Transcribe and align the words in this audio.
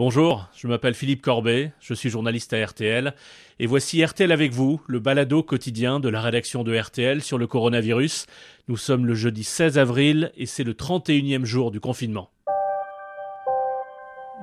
Bonjour, 0.00 0.48
je 0.56 0.66
m'appelle 0.66 0.94
Philippe 0.94 1.20
Corbet, 1.20 1.74
je 1.78 1.92
suis 1.92 2.08
journaliste 2.08 2.54
à 2.54 2.64
RTL, 2.64 3.12
et 3.58 3.66
voici 3.66 4.02
RTL 4.02 4.32
avec 4.32 4.50
vous, 4.50 4.80
le 4.86 4.98
balado 4.98 5.42
quotidien 5.42 6.00
de 6.00 6.08
la 6.08 6.22
rédaction 6.22 6.64
de 6.64 6.74
RTL 6.74 7.20
sur 7.20 7.36
le 7.36 7.46
coronavirus. 7.46 8.24
Nous 8.68 8.78
sommes 8.78 9.04
le 9.04 9.14
jeudi 9.14 9.44
16 9.44 9.76
avril 9.76 10.32
et 10.38 10.46
c'est 10.46 10.64
le 10.64 10.72
31e 10.72 11.44
jour 11.44 11.70
du 11.70 11.80
confinement. 11.80 12.30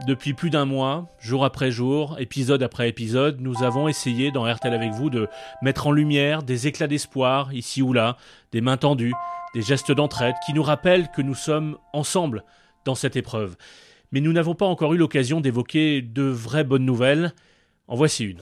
Depuis 0.05 0.35
plus 0.35 0.51
d'un 0.51 0.65
mois, 0.65 1.09
jour 1.17 1.43
après 1.43 1.71
jour, 1.71 2.17
épisode 2.19 2.61
après 2.61 2.87
épisode, 2.87 3.41
nous 3.41 3.63
avons 3.63 3.87
essayé 3.87 4.29
dans 4.29 4.43
RTL 4.43 4.75
avec 4.75 4.91
vous 4.91 5.09
de 5.09 5.27
mettre 5.63 5.87
en 5.87 5.91
lumière 5.91 6.43
des 6.43 6.67
éclats 6.67 6.85
d'espoir 6.85 7.51
ici 7.51 7.81
ou 7.81 7.93
là, 7.93 8.17
des 8.51 8.61
mains 8.61 8.77
tendues, 8.77 9.15
des 9.55 9.63
gestes 9.63 9.91
d'entraide 9.91 10.35
qui 10.45 10.53
nous 10.53 10.61
rappellent 10.61 11.09
que 11.09 11.23
nous 11.23 11.33
sommes 11.33 11.79
ensemble 11.93 12.43
dans 12.85 12.93
cette 12.93 13.15
épreuve 13.15 13.55
mais 14.11 14.21
nous 14.21 14.33
n'avons 14.33 14.55
pas 14.55 14.65
encore 14.65 14.93
eu 14.93 14.97
l'occasion 14.97 15.41
d'évoquer 15.41 16.01
de 16.01 16.23
vraies 16.23 16.63
bonnes 16.63 16.85
nouvelles. 16.85 17.33
En 17.87 17.95
voici 17.95 18.25
une. 18.25 18.41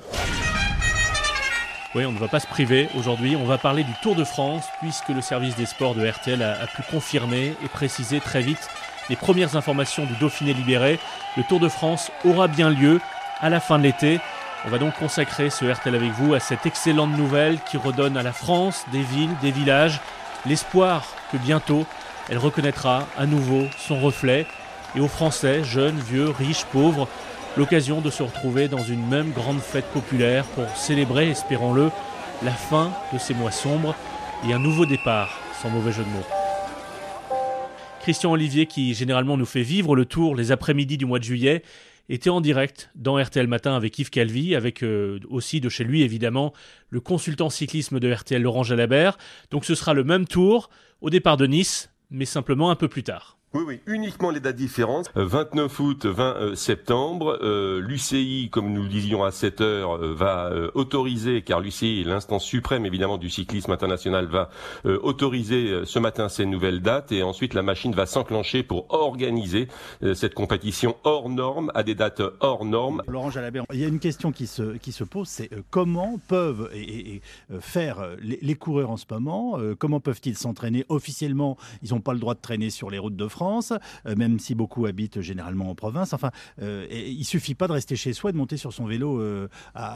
Oui, 1.94 2.04
on 2.06 2.12
ne 2.12 2.18
va 2.18 2.28
pas 2.28 2.42
se 2.42 2.48
priver 2.48 2.90
aujourd'hui, 2.98 3.38
on 3.38 3.46
va 3.46 3.58
parler 3.58 3.84
du 3.84 3.94
Tour 4.02 4.16
de 4.16 4.26
France, 4.26 4.66
puisque 4.82 5.10
le 5.10 5.22
service 5.22 5.56
des 5.56 5.66
sports 5.66 5.96
de 5.96 6.06
RTL 6.06 6.42
a, 6.44 6.68
pu 6.68 6.82
confirmer 6.92 7.54
et 7.64 7.70
préciser 7.70 8.20
très 8.20 8.42
vite 8.42 8.70
les 9.10 9.16
premières 9.16 9.56
informations 9.56 10.06
du 10.06 10.14
Dauphiné 10.16 10.54
libéré. 10.54 11.00
Le 11.38 11.44
Tour 11.44 11.62
de 11.62 11.70
France 11.70 12.12
aura 12.26 12.50
bien 12.50 12.70
lieu 12.70 13.00
à 13.40 13.50
la 13.50 13.62
fin 13.62 13.78
de 13.78 13.84
l'été. 13.84 14.20
On 14.66 14.70
va 14.70 14.78
donc 14.78 14.96
consacrer 14.96 15.50
ce 15.50 15.64
RTL 15.64 15.96
avec 15.96 16.12
vous 16.12 16.34
à 16.34 16.40
cette 16.42 16.66
excellente 16.66 17.16
nouvelle 17.16 17.60
qui 17.70 17.78
redonne 17.78 18.18
à 18.18 18.24
la 18.24 18.34
France, 18.34 18.84
des 18.92 19.04
villes, 19.04 19.36
des 19.42 19.52
villages, 19.52 20.02
l'espoir 20.46 21.06
que 21.32 21.38
bientôt 21.38 21.86
elle 22.30 22.40
reconnaîtra 22.40 23.08
à 23.18 23.26
nouveau 23.26 23.68
son 23.78 24.00
reflet 24.00 24.48
et 24.96 25.00
aux 25.00 25.08
Français, 25.08 25.64
jeunes, 25.64 26.00
vieux, 26.00 26.30
riches, 26.30 26.66
pauvres, 26.72 27.08
l'occasion 27.58 28.02
de 28.02 28.10
se 28.10 28.24
retrouver 28.24 28.68
dans 28.68 28.84
une 28.84 29.06
même 29.08 29.32
grande 29.32 29.60
fête 29.60 29.86
populaire 29.86 30.46
pour 30.46 30.68
célébrer, 30.76 31.30
espérons-le, 31.30 31.90
la 32.44 32.52
fin 32.52 32.92
de 33.14 33.18
ces 33.18 33.34
mois 33.34 33.52
sombres 33.52 33.96
et 34.48 34.54
un 34.54 34.60
nouveau 34.60 34.86
départ, 34.86 35.40
sans 35.62 35.70
mauvais 35.70 35.92
jeu 35.92 36.04
de 36.04 36.10
mots. 36.10 36.26
Christian 38.02 38.32
Olivier, 38.32 38.68
qui 38.68 38.94
généralement 38.94 39.38
nous 39.38 39.46
fait 39.46 39.64
vivre 39.64 39.96
le 39.96 40.06
tour 40.06 40.36
les 40.36 40.52
après-midi 40.52 40.98
du 40.98 41.06
mois 41.06 41.20
de 41.20 41.24
juillet, 41.24 41.64
était 42.08 42.30
en 42.30 42.40
direct 42.40 42.92
dans 42.96 43.22
RTL 43.22 43.48
Matin 43.48 43.76
avec 43.76 43.98
Yves 43.98 44.12
Calvi, 44.12 44.56
avec 44.56 44.84
euh, 44.84 45.20
aussi 45.30 45.60
de 45.60 45.70
chez 45.70 45.84
lui 45.84 46.04
évidemment 46.04 46.54
le 46.90 47.00
consultant 47.00 47.50
cyclisme 47.50 48.00
de 48.00 48.14
RTL 48.14 48.42
Laurent 48.42 48.64
Jalabert. 48.64 49.18
Donc 49.50 49.66
ce 49.66 49.74
sera 49.74 49.94
le 49.94 50.04
même 50.04 50.28
tour 50.28 50.70
au 51.02 51.10
départ 51.10 51.38
de 51.38 51.48
Nice, 51.48 51.90
mais 52.12 52.26
simplement 52.26 52.70
un 52.70 52.76
peu 52.76 52.88
plus 52.88 53.04
tard. 53.04 53.38
Oui, 53.56 53.64
oui, 53.66 53.80
uniquement 53.88 54.32
les 54.32 54.42
dates 54.42 54.58
différentes. 54.58 55.10
29 55.16 55.80
euh, 55.80 55.84
août, 55.84 56.06
20 56.06 56.24
euh, 56.24 56.56
septembre. 56.56 57.40
Euh, 57.42 57.80
L'UCI, 57.80 58.50
comme 58.52 58.74
nous 58.74 58.84
le 58.84 58.90
disions 58.90 59.24
à 59.24 59.32
7 59.32 59.62
heures, 59.62 59.98
va 59.98 60.52
autoriser, 60.74 61.42
car 61.42 61.62
l'UCI 61.62 62.02
est 62.02 62.04
l'instance 62.04 62.44
suprême 62.44 62.86
évidemment 62.86 63.18
du 63.18 63.30
cyclisme 63.30 63.72
international, 63.72 64.26
va 64.26 64.50
autoriser 64.86 65.86
ce 65.86 66.00
matin 66.00 66.28
ces 66.30 66.46
nouvelles 66.46 66.82
dates 66.82 67.12
et 67.12 67.24
ensuite 67.24 67.54
la 67.54 67.62
machine 67.62 67.94
va 67.94 68.06
s'enclencher 68.06 68.64
pour 68.64 68.94
organiser 68.94 69.68
cette 70.14 70.34
compétition 70.34 70.98
hors 71.04 71.30
norme 71.30 71.72
à 71.76 71.84
des 71.84 71.96
dates 71.96 72.22
hors 72.40 72.66
normes. 72.66 73.04
Il 73.74 73.80
y 73.80 73.86
a 73.86 73.88
une 73.88 74.00
question 74.00 74.32
qui 74.32 74.48
se, 74.48 75.04
pose, 75.04 75.28
c'est 75.28 75.50
comment 75.70 76.20
peuvent 76.28 76.70
et, 76.74 77.22
faire 77.60 78.08
les, 78.20 78.56
coureurs 78.56 78.92
en 78.92 78.98
ce 78.98 79.06
moment 79.10 79.58
Comment 79.80 80.00
peuvent-ils 80.00 80.38
s'entraîner 80.38 80.86
officiellement? 80.90 81.58
Ils 81.84 81.94
n'ont 81.94 82.02
pas 82.02 82.14
le 82.14 82.20
droit 82.20 82.36
de 82.36 82.42
traîner 82.42 82.70
sur 82.70 82.90
les 82.90 83.00
routes 83.00 83.16
de 83.16 83.28
France. 83.28 83.45
Euh, 83.46 84.16
même 84.16 84.40
si 84.40 84.56
beaucoup 84.56 84.86
habitent 84.86 85.22
généralement 85.22 85.70
en 85.70 85.76
province. 85.76 86.14
Enfin, 86.14 86.32
euh, 86.62 86.86
il 86.90 87.24
suffit 87.26 87.56
pas 87.56 87.68
de 87.68 87.74
rester 87.74 87.96
chez 87.96 88.14
soi 88.14 88.30
et 88.30 88.34
de 88.34 88.38
monter 88.38 88.58
sur 88.58 88.74
son 88.74 88.86
vélo 88.86 89.20
euh, 89.20 89.48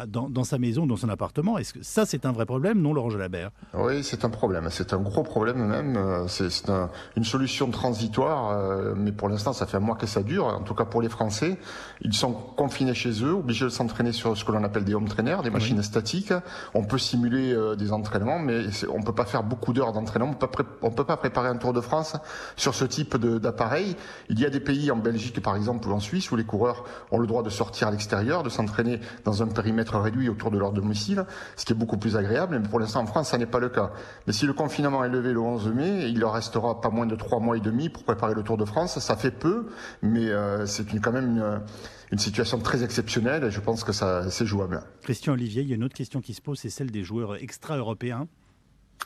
dans, 0.07 0.43
sa 0.43 0.57
maison, 0.57 0.85
dans 0.85 0.95
son 0.95 1.09
appartement. 1.09 1.57
Est-ce 1.57 1.73
que 1.73 1.83
ça, 1.83 2.05
c'est 2.05 2.25
un 2.25 2.31
vrai 2.31 2.45
problème, 2.45 2.81
non, 2.81 2.93
Laurent 2.93 3.09
Jalabert 3.09 3.51
Oui, 3.73 4.03
c'est 4.03 4.25
un 4.25 4.29
problème. 4.29 4.67
C'est 4.71 4.93
un 4.93 4.99
gros 4.99 5.23
problème 5.23 5.57
même. 5.57 6.25
C'est 6.27 6.69
une 7.15 7.23
solution 7.23 7.69
transitoire, 7.69 8.95
mais 8.95 9.11
pour 9.11 9.29
l'instant, 9.29 9.53
ça 9.53 9.65
fait 9.65 9.77
un 9.77 9.81
mois 9.81 9.95
que 9.95 10.07
ça 10.07 10.23
dure. 10.23 10.45
En 10.45 10.61
tout 10.61 10.73
cas, 10.73 10.85
pour 10.85 11.01
les 11.01 11.09
Français, 11.09 11.57
ils 12.01 12.13
sont 12.13 12.33
confinés 12.33 12.93
chez 12.93 13.23
eux, 13.23 13.33
obligés 13.33 13.65
de 13.65 13.69
s'entraîner 13.69 14.11
sur 14.11 14.37
ce 14.37 14.45
que 14.45 14.51
l'on 14.51 14.63
appelle 14.63 14.85
des 14.85 14.93
home 14.93 15.07
trainers, 15.07 15.41
des 15.43 15.49
machines 15.49 15.81
statiques. 15.83 16.33
On 16.73 16.83
peut 16.83 16.97
simuler 16.97 17.55
des 17.77 17.91
entraînements, 17.91 18.39
mais 18.39 18.65
on 18.93 19.01
peut 19.01 19.15
pas 19.15 19.25
faire 19.25 19.43
beaucoup 19.43 19.73
d'heures 19.73 19.93
d'entraînement. 19.93 20.35
On 20.81 20.91
peut 20.91 21.05
pas 21.05 21.17
préparer 21.17 21.49
un 21.49 21.57
Tour 21.57 21.73
de 21.73 21.81
France 21.81 22.15
sur 22.55 22.75
ce 22.75 22.85
type 22.85 23.17
de 23.17 23.38
d'appareils. 23.39 23.95
Il 24.29 24.39
y 24.39 24.45
a 24.45 24.49
des 24.49 24.59
pays 24.59 24.91
en 24.91 24.97
Belgique 24.97 25.41
par 25.41 25.55
exemple 25.55 25.87
ou 25.87 25.91
en 25.91 25.99
Suisse 25.99 26.31
où 26.31 26.35
les 26.35 26.43
coureurs 26.43 26.83
ont 27.11 27.19
le 27.19 27.27
droit 27.27 27.43
de 27.43 27.49
sortir 27.49 27.87
à 27.87 27.91
l'extérieur, 27.91 28.43
de 28.43 28.49
s'entraîner 28.49 28.99
dans 29.25 29.43
un 29.43 29.47
périmètre 29.47 29.97
réduit 29.99 30.29
autour 30.29 30.51
de 30.51 30.57
leur 30.57 30.71
domicile, 30.71 31.25
ce 31.55 31.65
qui 31.65 31.73
est 31.73 31.75
beaucoup 31.75 31.97
plus 31.97 32.15
agréable. 32.15 32.59
Mais 32.61 32.67
pour 32.67 32.79
l'instant 32.79 33.01
en 33.01 33.05
France, 33.05 33.29
ça 33.29 33.37
n'est 33.37 33.45
pas 33.45 33.59
le 33.59 33.69
cas. 33.69 33.91
Mais 34.27 34.33
si 34.33 34.45
le 34.45 34.53
confinement 34.53 35.03
est 35.03 35.09
levé 35.09 35.33
le 35.33 35.39
11 35.39 35.69
mai, 35.69 36.09
il 36.09 36.19
leur 36.19 36.33
restera 36.33 36.81
pas 36.81 36.89
moins 36.89 37.05
de 37.05 37.15
trois 37.15 37.39
mois 37.39 37.57
et 37.57 37.61
demi 37.61 37.89
pour 37.89 38.03
préparer 38.03 38.33
le 38.33 38.43
Tour 38.43 38.57
de 38.57 38.65
France. 38.65 38.99
Ça 38.99 39.15
fait 39.15 39.31
peu, 39.31 39.67
mais 40.01 40.29
euh, 40.29 40.65
c'est 40.65 40.85
quand 40.99 41.11
même 41.11 41.61
une 42.11 42.19
situation 42.19 42.59
très 42.59 42.83
exceptionnelle 42.83 43.43
et 43.43 43.51
je 43.51 43.59
pense 43.59 43.83
que 43.83 43.91
ça 43.91 44.29
c'est 44.29 44.45
jouable. 44.45 44.81
Christian 45.01 45.33
Olivier, 45.33 45.61
il 45.61 45.69
y 45.69 45.73
a 45.73 45.75
une 45.75 45.83
autre 45.83 45.95
question 45.95 46.21
qui 46.21 46.33
se 46.33 46.41
pose, 46.41 46.59
c'est 46.59 46.69
celle 46.69 46.91
des 46.91 47.03
joueurs 47.03 47.35
extra-européens. 47.35 48.27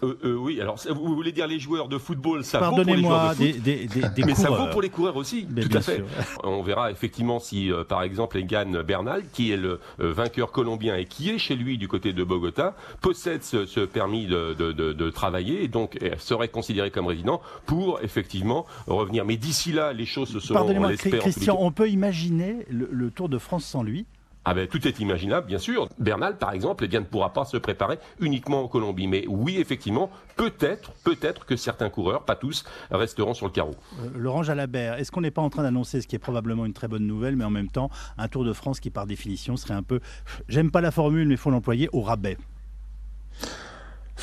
Euh, 0.02 0.18
euh, 0.26 0.36
oui, 0.36 0.60
alors 0.60 0.78
vous 0.90 1.16
voulez 1.16 1.32
dire 1.32 1.48
les 1.48 1.60
joueurs 1.60 1.88
de 1.88 1.98
football, 1.98 2.44
ça 2.44 2.60
vaut 2.60 2.76
pour 2.76 2.96
les 2.96 3.02
joueurs 3.02 3.30
de 3.30 3.36
foot, 3.36 3.62
des, 3.62 3.88
des, 3.88 4.24
mais 4.26 4.36
ça 4.36 4.50
vaut 4.50 4.68
pour 4.72 4.82
les 4.82 4.90
coureurs 4.90 5.16
aussi, 5.16 5.46
tout 5.46 5.78
à 5.78 5.82
fait. 5.82 6.04
On 6.44 6.64
verra 6.64 6.92
effectivement 6.92 7.40
si, 7.40 7.72
euh, 7.72 7.84
par 7.84 8.04
exemple, 8.04 8.38
Egan 8.38 8.84
Bernal, 8.86 9.24
qui 9.32 9.52
est 9.52 9.58
le 9.58 9.80
vainqueur 10.00 10.52
colombien 10.52 10.96
et 10.96 11.06
qui 11.06 11.30
est 11.30 11.38
chez 11.38 11.56
lui 11.56 11.78
du 11.78 11.88
côté 11.88 12.14
de 12.14 12.24
Bogota, 12.24 12.76
possède 13.02 13.44
ce, 13.44 13.86
permis 13.86 14.26
de, 14.26 14.54
de, 14.54 14.72
de, 14.72 15.10
travailler 15.10 15.64
et 15.64 15.68
donc 15.68 15.98
serait 16.18 16.48
considéré 16.48 16.90
comme 16.90 17.08
résident 17.08 17.42
pour 17.66 18.02
effectivement 18.02 18.66
revenir. 18.88 19.26
Mais 19.26 19.38
d'ici 19.38 19.72
là, 19.72 19.94
les 19.94 20.06
choses 20.06 20.30
se 20.30 20.40
seront, 20.40 20.56
Pardonnez-moi, 20.56 20.96
Christian, 20.96 21.58
on 21.60 21.72
peut 21.72 21.90
imaginer 21.90 22.66
le 22.70 23.12
Tour 23.12 23.30
de 23.30 23.38
France 23.38 23.66
sans 23.66 23.84
lui 23.84 24.06
ah 24.46 24.54
ben, 24.54 24.68
tout 24.68 24.86
est 24.88 25.00
imaginable, 25.00 25.48
bien 25.48 25.58
sûr. 25.58 25.88
Bernal, 26.00 26.38
par 26.38 26.52
exemple, 26.52 26.86
eh 26.92 27.00
ne 27.00 27.06
pourra 27.06 27.32
pas 27.32 27.46
se 27.46 27.58
préparer 27.58 27.98
uniquement 28.20 28.64
en 28.64 28.68
Colombie. 28.68 29.08
Mais 29.08 29.26
oui, 29.28 29.58
effectivement, 29.58 30.10
peut-être, 30.36 30.92
peut-être 31.04 31.46
que 31.46 31.56
certains 31.56 31.90
coureurs, 31.90 32.24
pas 32.24 32.36
tous, 32.36 32.66
resteront 32.92 33.34
sur 33.34 33.46
le 33.46 33.52
carreau. 33.52 33.76
Euh, 34.02 34.10
Laurent 34.16 34.44
Jalabert, 34.44 34.96
est-ce 34.96 35.12
qu'on 35.12 35.22
n'est 35.22 35.32
pas 35.32 35.42
en 35.42 35.50
train 35.50 35.64
d'annoncer 35.64 36.02
ce 36.02 36.08
qui 36.08 36.16
est 36.16 36.20
probablement 36.20 36.66
une 36.66 36.74
très 36.74 36.90
bonne 36.90 37.08
nouvelle, 37.08 37.36
mais 37.38 37.46
en 37.46 37.50
même 37.50 37.70
temps, 37.70 37.90
un 38.18 38.28
Tour 38.28 38.44
de 38.44 38.54
France 38.54 38.80
qui, 38.80 38.90
par 38.90 39.06
définition, 39.06 39.56
serait 39.56 39.76
un 39.76 39.84
peu, 39.84 40.02
j'aime 40.50 40.72
pas 40.72 40.82
la 40.82 40.92
formule, 40.92 41.28
mais 41.28 41.36
il 41.36 41.40
faut 41.40 41.52
l'employer, 41.52 41.90
au 41.94 42.02
rabais? 42.02 42.38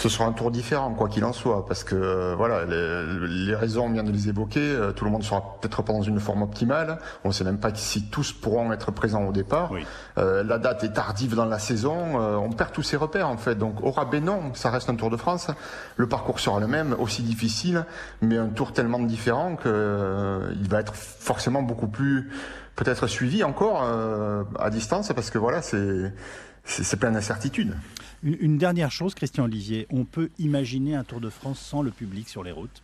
Ce 0.00 0.08
sera 0.08 0.24
un 0.24 0.32
tour 0.32 0.50
différent, 0.50 0.94
quoi 0.94 1.10
qu'il 1.10 1.26
en 1.26 1.34
soit, 1.34 1.66
parce 1.66 1.84
que 1.84 1.94
euh, 1.94 2.34
voilà, 2.34 2.64
les, 2.64 3.54
raisons, 3.54 3.84
on 3.84 3.90
vient 3.90 4.02
de 4.02 4.10
les 4.10 4.30
évoquer. 4.30 4.58
Euh, 4.58 4.92
tout 4.92 5.04
le 5.04 5.10
monde 5.10 5.22
sera 5.22 5.58
peut-être 5.60 5.82
pas 5.82 5.92
dans 5.92 6.00
une 6.00 6.18
forme 6.20 6.40
optimale. 6.40 6.98
On 7.22 7.28
ne 7.28 7.34
sait 7.34 7.44
même 7.44 7.58
pas 7.58 7.74
si 7.74 8.04
tous 8.04 8.32
pourront 8.32 8.72
être 8.72 8.92
présents 8.92 9.24
au 9.24 9.32
départ. 9.32 9.72
Euh, 10.16 10.42
la 10.42 10.56
date 10.56 10.84
est 10.84 10.94
tardive 10.94 11.34
dans 11.34 11.44
la 11.44 11.58
saison. 11.58 12.16
on 12.16 12.50
perd 12.50 12.72
tous 12.72 12.82
ses 12.82 12.96
repères 12.96 13.28
en 13.28 13.36
fait. 13.36 13.56
Donc 13.56 13.82
au 13.82 13.90
rabais 13.90 14.20
non, 14.20 14.54
ça 14.54 14.70
reste 14.70 14.88
un 14.88 14.94
Tour 14.94 15.10
de 15.10 15.18
France. 15.18 15.48
Le 15.96 16.08
parcours 16.08 16.40
sera 16.40 16.60
le 16.60 16.66
même, 16.66 16.96
aussi 16.98 17.22
difficile, 17.22 17.84
mais 18.22 18.38
un 18.38 18.48
tour 18.48 18.72
tellement 18.72 19.00
différent 19.00 19.56
que 19.56 20.50
il 20.58 20.68
va 20.70 20.80
être 20.80 20.94
forcément 20.94 21.62
beaucoup 21.62 21.88
plus 21.88 22.30
peut-être 22.74 23.06
suivi 23.06 23.44
encore 23.44 23.86
à 24.58 24.70
distance, 24.70 25.12
parce 25.12 25.28
que 25.28 25.36
voilà, 25.36 25.60
c'est 25.60 26.14
c'est 26.64 26.98
plein 26.98 27.10
d'incertitudes. 27.10 27.74
Une, 28.22 28.58
dernière 28.58 28.92
chose, 28.92 29.14
Christian 29.14 29.44
Olivier, 29.44 29.86
on 29.88 30.04
peut 30.04 30.28
imaginer 30.38 30.94
un 30.94 31.04
Tour 31.04 31.22
de 31.22 31.31
France 31.31 31.58
sans 31.58 31.81
le 31.81 31.91
public 31.91 32.28
sur 32.28 32.44
les 32.44 32.53
routes? 32.53 32.82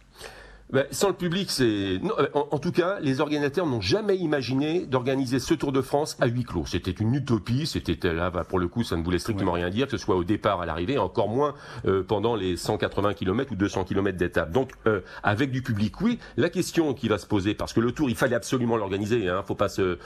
Ben, 0.71 0.85
sans 0.91 1.09
le 1.09 1.15
public, 1.15 1.51
c'est. 1.51 1.65
Euh, 1.65 2.29
en, 2.35 2.59
tout 2.59 2.73
cas, 2.73 2.99
les 3.01 3.21
organisateurs 3.21 3.67
n'ont 3.67 3.81
jamais 3.81 4.17
imaginé 4.17 4.85
d'organiser 4.85 5.39
ce 5.39 5.55
Tour 5.55 5.71
de 5.71 5.81
France 5.81 6.17
à 6.21 6.27
huis 6.27 6.43
clos. 6.43 6.65
C'était 6.67 6.91
une 6.91 7.15
utopie. 7.15 7.67
C'était 7.67 8.13
là, 8.13 8.31
bah, 8.31 8.43
pour 8.43 8.59
le 8.59 8.67
coup, 8.67 8.83
ça 8.83 8.97
ne 8.97 9.05
voulait 9.05 9.21
strictement 9.21 9.53
rien 9.53 9.71
dire, 9.71 9.87
que 9.87 9.93
ce 9.93 9.97
soit 9.97 10.17
au 10.17 10.25
départ, 10.25 10.61
à 10.61 10.67
l'arrivée, 10.67 10.99
encore 10.99 11.29
moins 11.29 11.55
euh, 11.87 12.03
pendant 12.03 12.35
les 12.35 12.57
180 12.57 13.15
km 13.15 13.53
ou 13.53 13.55
200 13.55 13.85
km 13.85 14.19
d'étape. 14.19 14.51
Donc, 14.51 14.73
euh, 14.89 15.03
avec 15.23 15.53
du 15.53 15.63
public, 15.63 16.01
oui. 16.01 16.19
La 16.37 16.51
question 16.51 16.95
qui 16.95 17.07
va 17.07 17.19
se 17.19 17.27
poser, 17.27 17.55
parce 17.55 17.73
que 17.73 17.81
le 17.81 17.93
Tour, 17.93 18.11
il 18.11 18.17
fallait 18.17 18.37
absolument 18.37 18.77
l'organiser. 18.77 19.29
Hein, 19.29 19.45
faut 19.47 19.55
pas 19.55 19.69
se 19.69 19.99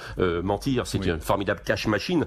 mentir. 0.42 0.86
C'est 0.86 1.04
une 1.04 1.20
formidable 1.20 1.60
cash 1.64 1.86
machine. 1.86 2.26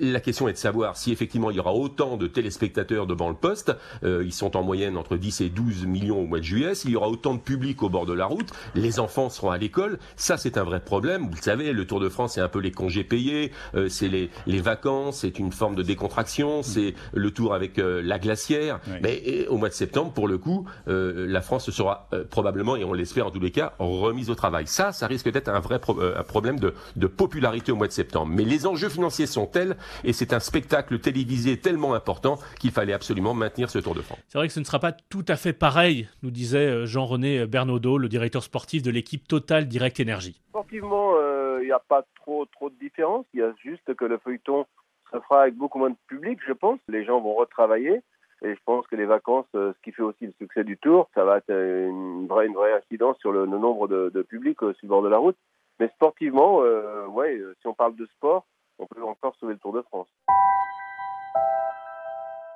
la 0.00 0.20
question 0.20 0.48
est 0.48 0.52
de 0.52 0.58
savoir 0.58 0.96
si 0.96 1.12
effectivement 1.12 1.50
il 1.50 1.56
y 1.56 1.60
aura 1.60 1.74
autant 1.74 2.16
de 2.16 2.26
téléspectateurs 2.26 3.06
devant 3.06 3.28
le 3.28 3.34
poste. 3.34 3.72
ils 4.02 4.32
sont 4.32 4.56
en 4.56 4.62
moyenne 4.62 4.96
entre 4.96 5.16
10 5.16 5.42
et 5.42 5.48
12 5.48 5.86
millions 5.86 6.20
au 6.20 6.26
mois 6.26 6.38
de 6.38 6.44
juillet. 6.44 6.74
S'il 6.74 6.90
y 6.90 6.96
aura 6.96 7.08
autant 7.08 7.34
de 7.34 7.40
public 7.40 7.51
au 7.80 7.88
bord 7.88 8.06
de 8.06 8.12
la 8.12 8.26
route, 8.26 8.50
les 8.74 9.00
enfants 9.00 9.28
seront 9.30 9.50
à 9.50 9.58
l'école. 9.58 9.98
Ça, 10.16 10.36
c'est 10.36 10.56
un 10.56 10.64
vrai 10.64 10.80
problème. 10.80 11.22
Vous 11.28 11.36
le 11.36 11.42
savez, 11.42 11.72
le 11.72 11.86
Tour 11.86 12.00
de 12.00 12.08
France, 12.08 12.34
c'est 12.34 12.40
un 12.40 12.48
peu 12.48 12.58
les 12.58 12.70
congés 12.72 13.04
payés, 13.04 13.52
euh, 13.74 13.88
c'est 13.88 14.08
les, 14.08 14.30
les 14.46 14.60
vacances, 14.60 15.20
c'est 15.20 15.38
une 15.38 15.52
forme 15.52 15.74
de 15.74 15.82
décontraction, 15.82 16.62
c'est 16.62 16.94
le 17.12 17.30
tour 17.30 17.54
avec 17.54 17.78
euh, 17.78 18.00
la 18.02 18.18
glacière. 18.18 18.80
Mais 19.02 19.46
au 19.48 19.56
mois 19.56 19.68
de 19.68 19.74
septembre, 19.74 20.12
pour 20.12 20.28
le 20.28 20.38
coup, 20.38 20.66
euh, 20.88 21.26
la 21.26 21.40
France 21.40 21.70
sera 21.70 22.08
probablement, 22.30 22.76
et 22.76 22.84
on 22.84 22.92
l'espère 22.92 23.26
en 23.26 23.30
tous 23.30 23.40
les 23.40 23.50
cas, 23.50 23.72
remise 23.78 24.30
au 24.30 24.34
travail. 24.34 24.66
Ça, 24.66 24.92
ça 24.92 25.06
risque 25.06 25.30
d'être 25.30 25.48
un 25.48 25.60
vrai 25.60 25.80
un 26.16 26.22
problème 26.22 26.60
de, 26.60 26.74
de 26.96 27.06
popularité 27.06 27.72
au 27.72 27.76
mois 27.76 27.88
de 27.88 27.92
septembre. 27.92 28.32
Mais 28.34 28.44
les 28.44 28.66
enjeux 28.66 28.88
financiers 28.88 29.26
sont 29.26 29.46
tels, 29.46 29.76
et 30.04 30.12
c'est 30.12 30.32
un 30.32 30.40
spectacle 30.40 30.98
télévisé 30.98 31.58
tellement 31.58 31.94
important 31.94 32.38
qu'il 32.60 32.70
fallait 32.70 32.92
absolument 32.92 33.34
maintenir 33.34 33.70
ce 33.70 33.78
Tour 33.78 33.94
de 33.94 34.02
France. 34.02 34.18
C'est 34.28 34.38
vrai 34.38 34.48
que 34.48 34.54
ce 34.54 34.60
ne 34.60 34.64
sera 34.64 34.78
pas 34.78 34.92
tout 34.92 35.24
à 35.28 35.36
fait 35.36 35.52
pareil, 35.52 36.08
nous 36.22 36.30
disait 36.30 36.86
Jean-René 36.86 37.41
Bernaudot, 37.46 37.98
le 37.98 38.08
directeur 38.08 38.42
sportif 38.42 38.82
de 38.82 38.90
l'équipe 38.90 39.26
Total 39.26 39.66
Direct 39.66 40.00
Énergie. 40.00 40.40
Sportivement, 40.48 41.14
il 41.60 41.66
n'y 41.66 41.72
a 41.72 41.78
pas 41.78 42.04
trop, 42.16 42.46
trop 42.46 42.70
de 42.70 42.74
différence. 42.76 43.26
Il 43.34 43.40
y 43.40 43.42
a 43.42 43.52
juste 43.62 43.94
que 43.94 44.04
le 44.04 44.18
feuilleton 44.18 44.66
se 45.12 45.20
fera 45.20 45.42
avec 45.42 45.54
beaucoup 45.54 45.78
moins 45.78 45.90
de 45.90 45.96
public, 46.06 46.38
je 46.46 46.52
pense. 46.52 46.78
Les 46.88 47.04
gens 47.04 47.20
vont 47.20 47.34
retravailler. 47.34 48.02
Et 48.44 48.54
je 48.54 48.60
pense 48.64 48.86
que 48.88 48.96
les 48.96 49.04
vacances, 49.04 49.46
euh, 49.54 49.72
ce 49.72 49.80
qui 49.82 49.92
fait 49.92 50.02
aussi 50.02 50.26
le 50.26 50.34
succès 50.36 50.64
du 50.64 50.76
tour, 50.76 51.08
ça 51.14 51.24
va 51.24 51.38
être 51.38 51.50
une 51.50 52.26
vraie, 52.26 52.46
une 52.46 52.54
vraie 52.54 52.72
incidence 52.72 53.16
sur 53.18 53.30
le, 53.30 53.46
nombre 53.46 53.86
de, 53.86 54.10
de 54.12 54.22
public 54.22 54.60
euh, 54.64 54.74
sur 54.74 54.86
le 54.86 54.88
bord 54.88 55.02
de 55.02 55.08
la 55.08 55.18
route. 55.18 55.36
Mais 55.78 55.88
sportivement, 55.94 56.60
euh, 56.62 57.06
ouais, 57.06 57.40
si 57.60 57.68
on 57.68 57.74
parle 57.74 57.94
de 57.94 58.06
sport, 58.06 58.44
on 58.80 58.86
peut 58.86 59.02
encore 59.04 59.36
sauver 59.36 59.52
le 59.52 59.58
Tour 59.60 59.72
de 59.72 59.82
France. 59.82 60.08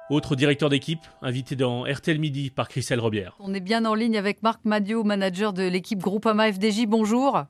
Autre 0.08 0.36
directeur 0.36 0.68
d'équipe, 0.68 1.00
invité 1.20 1.56
dans 1.56 1.82
RTL 1.82 2.20
Midi 2.20 2.50
par 2.50 2.68
Christelle 2.68 3.00
Robière. 3.00 3.34
On 3.40 3.52
est 3.52 3.60
bien 3.60 3.84
en 3.84 3.94
ligne 3.96 4.16
avec 4.16 4.40
Marc 4.40 4.64
Madio, 4.64 5.02
manager 5.02 5.52
de 5.52 5.64
l'équipe 5.64 5.98
Groupama 5.98 6.52
FDJ. 6.52 6.86
Bonjour. 6.86 7.42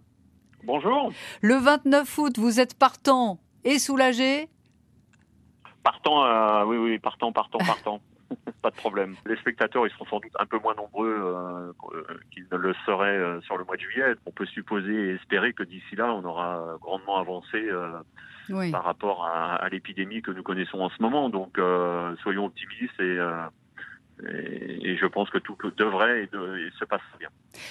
Bonjour. 0.64 1.12
Le 1.42 1.56
29 1.56 2.16
août, 2.16 2.38
vous 2.38 2.58
êtes 2.58 2.72
partant 2.78 3.38
et 3.64 3.78
soulagé 3.78 4.48
Partant, 5.82 6.24
euh, 6.24 6.64
oui, 6.64 6.78
oui, 6.78 6.98
partant, 6.98 7.30
partant, 7.30 7.58
partant. 7.66 8.00
pas 8.62 8.70
de 8.70 8.76
problème. 8.76 9.16
Les 9.26 9.36
spectateurs, 9.36 9.86
ils 9.86 9.90
seront 9.90 10.06
sans 10.06 10.20
doute 10.20 10.32
un 10.38 10.46
peu 10.46 10.58
moins 10.58 10.74
nombreux 10.74 11.14
euh, 11.14 11.72
qu'ils 12.32 12.46
ne 12.50 12.56
le 12.56 12.74
seraient 12.86 13.18
euh, 13.18 13.38
sur 13.42 13.58
le 13.58 13.64
mois 13.64 13.76
de 13.76 13.82
juillet. 13.82 14.14
On 14.24 14.30
peut 14.30 14.46
supposer 14.46 14.94
et 14.94 15.14
espérer 15.16 15.52
que 15.52 15.62
d'ici 15.62 15.94
là, 15.94 16.14
on 16.14 16.24
aura 16.24 16.78
grandement 16.80 17.18
avancé 17.18 17.68
par 18.72 18.84
rapport 18.84 19.24
à, 19.26 19.68
l'épidémie 19.70 20.22
que 20.22 20.30
nous 20.30 20.42
connaissons 20.42 20.80
en 20.80 20.90
ce 20.90 21.00
moment. 21.00 21.28
Donc, 21.28 21.58
soyons 22.22 22.46
optimistes 22.46 23.00
et 23.00 23.18
et, 24.24 24.96
je 24.96 25.06
pense 25.06 25.28
que 25.30 25.38
tout 25.38 25.56
devrait 25.76 26.22
et, 26.24 26.28
se 26.78 26.84
passe 26.84 27.00
bien. 27.18 27.28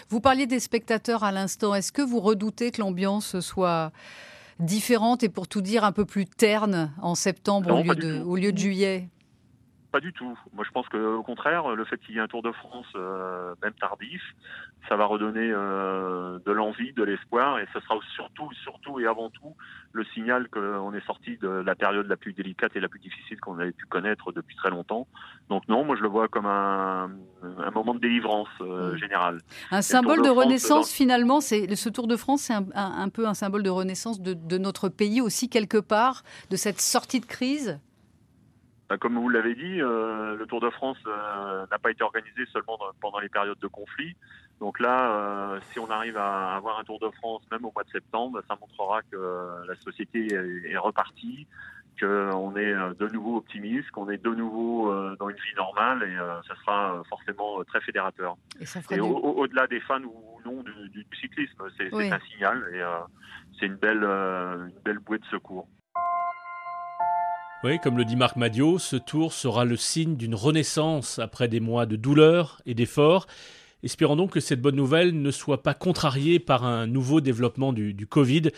Vous 0.10 0.22
parliez 0.22 0.46
des 0.46 0.60
spectateurs 0.60 1.24
à 1.24 1.32
l'instant. 1.32 1.74
Est-ce 1.74 1.92
que 1.92 2.02
vous 2.02 2.20
redoutez 2.20 2.72
que 2.72 2.82
l'ambiance 2.82 3.40
soit 3.40 3.92
différente 4.60 5.24
et 5.24 5.30
pour 5.30 5.48
tout 5.48 5.62
dire 5.62 5.84
un 5.84 5.92
peu 5.92 6.06
plus 6.06 6.26
terne 6.26 6.94
en 7.02 7.16
septembre 7.16 7.74
au, 7.74 7.84
lieu 7.84 7.96
de, 7.96 8.22
au 8.22 8.36
lieu 8.36 8.52
de 8.52 8.58
juillet? 8.58 9.10
Pas 9.96 10.02
du 10.02 10.12
tout. 10.12 10.38
Moi, 10.52 10.66
je 10.68 10.72
pense 10.72 10.90
que 10.90 10.98
au 10.98 11.24
contraire, 11.24 11.70
le 11.70 11.86
fait 11.86 11.98
qu'il 12.00 12.16
y 12.16 12.18
ait 12.18 12.22
un 12.22 12.28
Tour 12.28 12.42
de 12.42 12.52
France, 12.52 12.86
euh, 12.98 13.56
même 13.64 13.72
tardif, 13.80 14.22
ça 14.90 14.98
va 14.98 15.06
redonner 15.06 15.50
euh, 15.50 16.38
de 16.46 16.52
l'envie, 16.52 16.92
de 16.92 17.04
l'espoir, 17.04 17.60
et 17.60 17.68
ce 17.74 17.80
sera 17.80 17.98
surtout, 18.14 18.50
surtout 18.62 19.00
et 19.00 19.08
avant 19.08 19.30
tout 19.30 19.56
le 19.94 20.04
signal 20.14 20.50
qu'on 20.50 20.94
est 20.94 21.06
sorti 21.06 21.38
de 21.38 21.48
la 21.48 21.76
période 21.76 22.08
la 22.08 22.18
plus 22.18 22.34
délicate 22.34 22.76
et 22.76 22.82
la 22.82 22.90
plus 22.90 23.00
difficile 23.00 23.40
qu'on 23.40 23.58
avait 23.58 23.72
pu 23.72 23.86
connaître 23.86 24.34
depuis 24.34 24.58
très 24.58 24.70
longtemps. 24.70 25.08
Donc 25.48 25.66
non, 25.70 25.86
moi 25.86 25.96
je 25.96 26.02
le 26.02 26.10
vois 26.10 26.28
comme 26.28 26.46
un, 26.46 27.10
moment 27.74 27.94
de 27.94 28.00
délivrance 28.00 28.50
euh, 28.60 28.98
générale. 28.98 29.40
Un 29.72 29.82
symbole 29.82 30.22
de, 30.24 30.30
renaissance 30.30 30.92
finalement, 30.92 31.40
c'est 31.40 31.74
ce 31.74 31.88
Tour 31.88 32.08
de 32.08 32.18
France, 32.18 32.42
c'est 32.42 32.54
un, 32.54 33.10
peu 33.10 33.26
un 33.30 33.34
symbole 33.34 33.64
de 33.64 33.70
renaissance 33.70 34.20
de 34.20 34.58
notre 34.58 34.90
pays 34.90 35.22
aussi 35.22 35.48
quelque 35.48 35.78
part, 35.78 36.26
de 36.50 36.58
cette 36.58 36.82
sortie 36.82 37.22
de 37.22 37.26
crise? 37.26 37.80
Bah, 38.90 38.98
comme 38.98 39.18
vous 39.18 39.30
l'avez 39.30 39.56
dit, 39.56 39.82
euh, 39.82 40.36
le 40.36 40.46
Tour 40.46 40.62
de 40.62 40.70
France 40.70 40.98
euh, 41.08 41.66
n'a 41.72 41.80
pas 41.80 41.90
été 41.90 42.04
organisé 42.04 42.46
seulement 42.54 42.78
pendant 43.02 43.20
les 43.20 43.30
périodes 43.30 43.58
de 43.60 43.68
conflit. 43.68 44.16
Donc 44.60 44.80
là, 44.80 45.12
euh, 45.12 45.60
si 45.72 45.80
on 45.80 45.90
arrive 45.90 46.18
à 46.18 46.56
avoir 46.56 46.80
un 46.80 46.84
Tour 46.84 47.00
de 47.00 47.10
France 47.18 47.42
même 47.52 47.66
au 47.66 47.72
mois 47.74 47.84
de 47.84 47.90
septembre, 47.90 48.42
ça 48.48 48.56
montrera 48.60 49.02
que 49.12 49.66
la 49.68 49.76
société 49.78 50.28
est, 50.34 50.78
repartie, 50.78 51.48
qu'on 52.00 52.56
est 52.56 52.74
de 52.74 53.08
nouveau 53.08 53.38
optimiste, 53.38 53.90
qu'on 53.90 54.10
est 54.10 54.24
de 54.24 54.30
nouveau 54.30 54.94
dans 55.16 55.30
une 55.30 55.36
vie 55.36 55.56
normale 55.58 56.04
et 56.04 56.16
ça 56.48 56.56
sera 56.56 57.02
forcément 57.10 57.64
très 57.64 57.82
fédérateur. 57.82 58.38
Et, 58.60 59.00
au-delà 59.00 59.66
des 59.68 59.80
fans 59.80 60.04
ou 60.04 60.40
non 60.46 60.64
du, 60.64 61.06
cyclisme, 61.20 61.64
c'est 61.78 61.92
un 61.94 62.20
signal 62.32 62.64
et 62.74 62.84
c'est 63.60 63.66
une 63.66 63.76
belle, 63.76 64.04
une 64.04 64.80
belle 64.84 65.00
bouée 65.00 65.20
de 65.20 65.26
secours. 65.26 65.68
Oui, 67.64 67.80
comme 67.80 67.98
le 67.98 68.06
dit 68.06 68.16
Marc 68.16 68.36
Madio, 68.36 68.78
ce 68.78 68.96
tour 68.96 69.34
sera 69.34 69.66
le 69.66 69.76
signe 69.76 70.18
d'une 70.18 70.36
renaissance 70.36 71.20
après 71.20 71.48
des 71.48 71.60
mois 71.60 71.86
de 71.86 71.96
douleur 71.96 72.62
et 72.66 72.76
d'efforts. 72.76 73.26
Espérons 73.82 74.16
donc 74.16 74.32
que 74.32 74.40
cette 74.40 74.62
bonne 74.62 74.76
nouvelle 74.76 75.20
ne 75.20 75.32
soit 75.32 75.64
pas 75.64 75.74
contrariée 75.74 76.40
par 76.40 76.64
un 76.64 76.86
nouveau 76.86 77.22
développement 77.22 77.74
du, 77.74 78.08
Covid. 78.08 78.50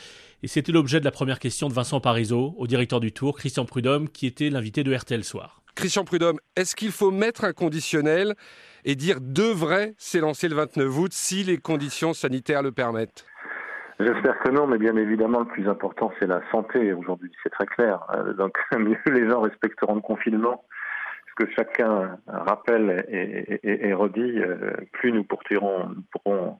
Et 0.43 0.47
c'était 0.47 0.71
l'objet 0.71 0.99
de 0.99 1.05
la 1.05 1.11
première 1.11 1.39
question 1.39 1.69
de 1.69 1.73
Vincent 1.73 2.01
Parisot, 2.01 2.55
au 2.57 2.67
directeur 2.67 2.99
du 2.99 3.11
Tour, 3.11 3.37
Christian 3.37 3.65
Prudhomme, 3.65 4.09
qui 4.09 4.25
était 4.25 4.49
l'invité 4.49 4.83
de 4.83 4.93
RTL 4.93 5.23
Soir. 5.23 5.61
Christian 5.75 6.03
Prudhomme, 6.03 6.39
est-ce 6.55 6.75
qu'il 6.75 6.91
faut 6.91 7.11
mettre 7.11 7.43
un 7.43 7.53
conditionnel 7.53 8.35
et 8.83 8.95
dire 8.95 9.19
devrait 9.21 9.93
s'élancer 9.97 10.49
le 10.49 10.55
29 10.55 10.97
août 10.97 11.11
si 11.13 11.43
les 11.43 11.57
conditions 11.57 12.13
sanitaires 12.13 12.63
le 12.63 12.71
permettent? 12.71 13.25
J'espère 13.99 14.37
que 14.39 14.51
non, 14.51 14.67
mais 14.67 14.77
bien 14.77 14.95
évidemment, 14.95 15.39
le 15.39 15.45
plus 15.45 15.67
important, 15.67 16.11
c'est 16.19 16.27
la 16.27 16.41
santé. 16.51 16.93
Aujourd'hui, 16.93 17.31
c'est 17.41 17.49
très 17.49 17.65
clair. 17.65 18.05
Euh, 18.13 18.33
donc, 18.33 18.57
mieux 18.77 18.97
les 19.07 19.27
gens 19.27 19.41
respecteront 19.41 19.95
le 19.95 20.01
confinement. 20.01 20.63
Ce 21.29 21.43
que 21.43 21.51
chacun 21.51 22.17
rappelle 22.27 23.05
et, 23.09 23.93
redit, 23.93 24.39
euh, 24.39 24.71
plus 24.93 25.11
nous 25.11 25.23
pourrons, 25.23 25.95
pourrons 26.11 26.59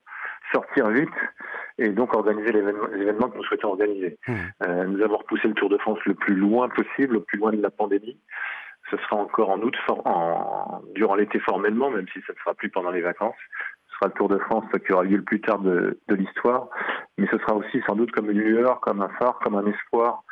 sortir 0.51 0.89
vite 0.89 1.09
et 1.77 1.89
donc 1.89 2.15
organiser 2.15 2.51
l'événement 2.51 3.29
que 3.29 3.37
nous 3.37 3.43
souhaitons 3.43 3.69
organiser. 3.69 4.17
Mmh. 4.27 4.33
Euh, 4.67 4.85
nous 4.85 5.03
avons 5.03 5.17
repoussé 5.17 5.47
le 5.47 5.53
Tour 5.53 5.69
de 5.69 5.77
France 5.77 5.99
le 6.05 6.13
plus 6.13 6.35
loin 6.35 6.69
possible, 6.69 7.15
le 7.15 7.21
plus 7.21 7.37
loin 7.39 7.51
de 7.51 7.61
la 7.61 7.71
pandémie. 7.71 8.19
Ce 8.89 8.97
sera 8.97 9.17
encore 9.17 9.49
en 9.49 9.59
août, 9.59 9.75
en, 9.89 10.81
durant 10.95 11.15
l'été 11.15 11.39
formellement, 11.39 11.89
même 11.91 12.07
si 12.13 12.21
ça 12.21 12.33
ne 12.33 12.37
sera 12.39 12.53
plus 12.53 12.69
pendant 12.69 12.91
les 12.91 13.01
vacances 13.01 13.35
sera 13.97 14.07
le 14.07 14.13
Tour 14.13 14.29
de 14.29 14.37
France 14.37 14.65
qui 14.85 14.93
aura 14.93 15.03
lieu 15.03 15.17
le 15.17 15.23
plus 15.23 15.41
tard 15.41 15.59
de, 15.59 15.97
l'histoire, 16.09 16.69
mais 17.17 17.27
ce 17.31 17.37
sera 17.39 17.55
aussi 17.55 17.81
sans 17.87 17.95
doute 17.95 18.11
comme 18.11 18.29
une 18.29 18.39
lueur, 18.39 18.79
comme 18.81 19.01
un 19.01 19.09
phare, 19.19 19.39
comme 19.39 19.55
un 19.55 19.65
espoir 19.65 20.23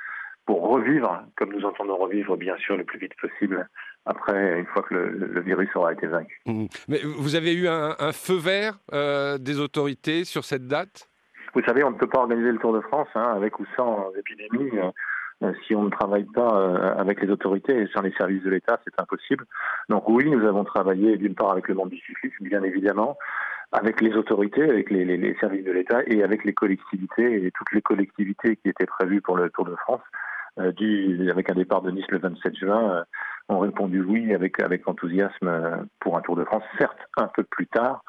pour 0.46 0.62
revivre, 0.70 1.24
comme 1.36 1.54
nous 1.54 1.66
entendons 1.66 1.98
revivre 1.98 2.38
bien 2.38 2.56
sûr 2.58 2.78
le 2.78 2.84
plus 2.84 3.00
vite 3.00 3.16
possible 3.20 3.68
après, 4.06 4.60
une 4.60 4.68
fois 4.68 4.84
que 4.84 4.94
le, 4.94 5.42
virus 5.42 5.70
aura 5.76 5.94
été 5.94 6.06
vaincu. 6.06 6.40
Mmh. 6.46 6.66
Mais 6.88 7.00
vous 7.18 7.36
avez 7.36 7.54
eu 7.54 7.68
un, 7.68 8.12
feu 8.12 8.38
vert 8.38 8.78
euh, 8.94 9.40
des 9.40 9.60
autorités 9.60 10.24
sur 10.26 10.46
cette 10.46 10.68
date? 10.68 11.10
Vous 11.56 11.62
savez, 11.64 11.84
on 11.84 11.92
ne 11.92 11.96
peut 11.96 12.08
pas 12.08 12.20
organiser 12.20 12.52
le 12.52 12.60
Tour 12.60 12.74
de 12.74 12.82
France 12.82 13.08
hein, 13.16 13.34
avec 13.36 13.60
ou 13.60 13.66
sans 13.76 14.12
épidémie. 14.16 14.72
Euh, 15.44 15.52
si 15.66 15.76
on 15.76 15.84
ne 15.84 15.90
travaille 15.90 16.26
pas 16.26 16.56
euh, 16.56 16.96
avec 16.98 17.22
les 17.22 17.30
autorités 17.30 17.76
et 17.78 17.88
sans 17.94 18.02
les 18.02 18.14
services 18.14 18.44
de 18.44 18.50
l'État, 18.50 18.80
c'est 18.86 19.02
impossible. 19.02 19.46
Donc 19.90 20.08
oui, 20.08 20.30
nous 20.30 20.46
avons 20.46 20.64
travaillé 20.64 21.18
d'une 21.18 21.36
part 21.36 21.52
avec 21.52 21.68
le 21.68 21.76
monde 21.76 21.90
du 21.90 21.98
cyclisme, 21.98 22.44
bien 22.44 22.64
évidemment, 22.64 23.18
avec 23.72 24.02
les 24.02 24.14
autorités, 24.14 24.64
avec 24.64 24.90
les, 24.90 25.36
services 25.40 25.66
de 25.66 25.72
l'État 25.72 26.02
et 26.08 26.24
avec 26.24 26.46
les 26.46 26.54
collectivités 26.54 27.46
et 27.46 27.52
toutes 27.52 27.72
les 27.74 27.82
collectivités 27.82 28.56
qui 28.58 28.70
étaient 28.70 28.86
prévues 28.86 29.22
pour 29.22 29.38
le 29.38 29.50
Tour 29.50 29.66
de 29.66 29.76
France, 29.76 30.02
euh, 30.60 30.72
avec 31.30 31.50
un 31.50 31.56
départ 31.56 31.82
de 31.82 31.92
Nice 31.92 32.06
le 32.10 32.20
27 32.20 32.56
juin, 32.56 32.96
euh, 32.96 33.04
ont 33.50 33.60
répondu 33.60 34.02
oui 34.02 34.34
avec, 34.34 34.58
enthousiasme 34.88 35.48
euh, 35.48 35.78
pour 36.00 36.18
un 36.18 36.22
Tour 36.22 36.38
de 36.38 36.46
France, 36.46 36.64
certes 36.78 36.98
un 37.18 37.28
peu 37.28 37.44
plus 37.44 37.68
tard, 37.68 38.04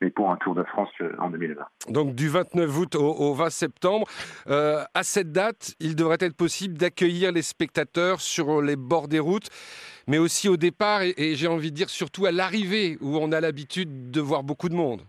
mais 0.00 0.10
pour 0.10 0.30
un 0.30 0.36
Tour 0.36 0.54
de 0.54 0.64
France 0.64 0.90
en 1.18 1.30
2020. 1.30 1.62
Donc 1.88 2.14
du 2.14 2.28
29 2.28 2.78
août 2.78 2.94
au, 2.96 3.14
au 3.14 3.34
20 3.34 3.50
septembre, 3.50 4.06
à 4.46 5.02
cette 5.02 5.32
date, 5.32 5.74
il 5.80 5.94
devrait 5.94 6.18
être 6.20 6.36
possible 6.36 6.76
d'accueillir 6.76 7.32
les 7.32 7.42
spectateurs 7.42 8.20
sur 8.20 8.60
les 8.60 8.76
bords 8.76 9.08
des 9.08 9.20
routes, 9.20 9.48
mais 10.06 10.18
aussi 10.18 10.48
au 10.48 10.56
départ 10.56 11.02
et, 11.02 11.34
j'ai 11.34 11.48
envie 11.48 11.70
de 11.70 11.76
dire 11.76 11.90
surtout 11.90 12.26
à 12.26 12.32
l'arrivée 12.32 12.98
où 13.00 13.16
on 13.16 13.32
a 13.32 13.40
l'habitude 13.40 14.10
de 14.10 14.20
voir 14.20 14.42
beaucoup 14.42 14.68
de 14.68 14.74
monde. 14.74 15.02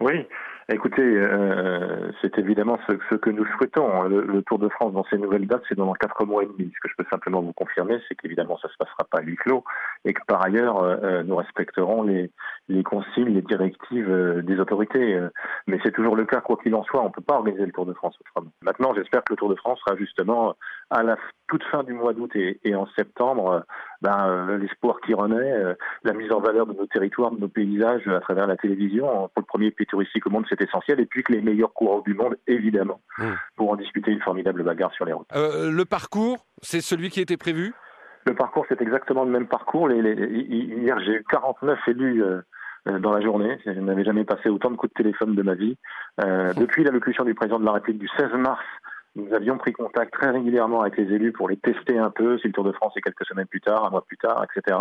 Oui, 0.00 0.26
Écoutez, 0.68 1.00
euh, 1.00 2.10
c'est 2.20 2.38
évidemment 2.38 2.76
ce, 2.88 3.14
que 3.14 3.30
nous 3.30 3.46
souhaitons. 3.56 4.02
Le, 4.02 4.42
Tour 4.42 4.58
de 4.58 4.68
France 4.68 4.92
dans 4.92 5.04
ces 5.04 5.16
nouvelles 5.16 5.46
dates, 5.46 5.62
c'est 5.68 5.76
dans 5.76 5.92
quatre 5.92 6.24
mois 6.24 6.42
et 6.42 6.46
demi. 6.46 6.72
Ce 6.74 6.80
que 6.80 6.88
je 6.88 6.94
peux 6.96 7.08
simplement 7.08 7.40
vous 7.40 7.52
confirmer, 7.52 8.00
c'est 8.08 8.16
qu'évidemment, 8.16 8.58
ça 8.58 8.68
se 8.68 8.76
passera 8.76 9.04
pas 9.08 9.18
à 9.18 9.22
huis 9.22 9.36
clos 9.36 9.62
et 10.04 10.12
que 10.12 10.20
par 10.26 10.42
ailleurs, 10.42 10.82
euh, 10.82 10.96
euh 11.04 11.22
nous 11.22 11.36
respecterons 11.36 12.02
les, 12.02 12.32
les, 12.68 12.82
consignes, 12.82 13.28
les 13.28 13.42
directives 13.42 14.42
des 14.42 14.58
autorités. 14.58 15.20
Mais 15.68 15.78
c'est 15.84 15.92
toujours 15.92 16.16
le 16.16 16.24
cas, 16.24 16.40
quoi 16.40 16.56
qu'il 16.56 16.74
en 16.74 16.82
soit, 16.82 17.00
on 17.00 17.12
peut 17.12 17.22
pas 17.22 17.34
organiser 17.34 17.64
le 17.64 17.72
Tour 17.72 17.86
de 17.86 17.92
France 17.92 18.16
autrement. 18.20 18.50
Maintenant, 18.62 18.92
j'espère 18.92 19.22
que 19.22 19.34
le 19.34 19.36
Tour 19.36 19.50
de 19.50 19.54
France 19.54 19.78
sera 19.86 19.96
justement 19.96 20.56
à 20.90 21.02
la 21.02 21.16
toute 21.48 21.62
fin 21.64 21.82
du 21.82 21.92
mois 21.92 22.12
d'août 22.12 22.30
et, 22.34 22.58
et, 22.64 22.74
en 22.74 22.86
septembre 22.96 23.64
ben, 24.02 24.28
euh, 24.28 24.58
l'espoir 24.58 25.00
qui 25.04 25.14
renaît, 25.14 25.52
euh, 25.52 25.74
la 26.04 26.12
mise 26.12 26.30
en 26.32 26.40
valeur 26.40 26.66
de 26.66 26.72
nos 26.72 26.86
territoires, 26.86 27.30
de 27.30 27.40
nos 27.40 27.48
paysages 27.48 28.06
à 28.08 28.20
travers 28.20 28.46
la 28.46 28.56
télévision. 28.56 29.06
Pour 29.34 29.42
le 29.42 29.46
premier 29.46 29.70
pays 29.70 29.86
touristique 29.86 30.26
au 30.26 30.30
monde, 30.30 30.46
c'est 30.48 30.60
essentiel. 30.60 31.00
Et 31.00 31.06
puis 31.06 31.22
que 31.22 31.32
les 31.32 31.40
meilleurs 31.40 31.72
coureurs 31.72 32.02
du 32.02 32.14
monde, 32.14 32.36
évidemment, 32.46 33.00
mmh. 33.18 33.24
pour 33.56 33.70
en 33.70 33.76
discuter 33.76 34.10
une 34.10 34.20
formidable 34.20 34.62
bagarre 34.62 34.92
sur 34.92 35.04
les 35.04 35.12
routes. 35.12 35.28
le 35.34 35.84
parcours, 35.84 36.46
c'est 36.62 36.80
celui 36.80 37.10
qui 37.10 37.20
était 37.20 37.36
prévu? 37.36 37.72
Le 38.24 38.34
parcours, 38.34 38.66
c'est 38.68 38.80
exactement 38.82 39.24
le 39.24 39.30
même 39.30 39.46
parcours. 39.46 39.88
Les, 39.88 40.00
hier, 40.00 40.98
j'ai 41.00 41.12
eu 41.12 41.24
49 41.30 41.78
élus 41.88 42.22
dans 42.86 43.12
la 43.12 43.20
journée. 43.20 43.58
Je 43.64 43.70
n'avais 43.70 44.04
jamais 44.04 44.24
passé 44.24 44.48
autant 44.48 44.70
de 44.70 44.76
coups 44.76 44.92
de 44.92 45.02
téléphone 45.02 45.34
de 45.34 45.42
ma 45.42 45.54
vie. 45.54 45.76
Euh, 46.24 46.52
depuis 46.54 46.84
l'allocution 46.84 47.24
du 47.24 47.34
président 47.34 47.58
de 47.58 47.64
la 47.64 47.72
République 47.72 48.00
du 48.00 48.08
16 48.16 48.32
mars 48.34 48.64
nous 49.16 49.32
avions 49.34 49.56
pris 49.56 49.72
contact 49.72 50.12
très 50.12 50.30
régulièrement 50.30 50.82
avec 50.82 50.96
les 50.98 51.12
élus 51.14 51.32
pour 51.32 51.48
les 51.48 51.56
tester 51.56 51.98
un 51.98 52.10
peu, 52.10 52.38
si 52.38 52.48
le 52.48 52.52
Tour 52.52 52.64
de 52.64 52.72
France 52.72 52.92
est 52.96 53.00
quelques 53.00 53.24
semaines 53.24 53.46
plus 53.46 53.62
tard, 53.62 53.86
un 53.86 53.90
mois 53.90 54.04
plus 54.04 54.18
tard, 54.18 54.44
etc. 54.44 54.76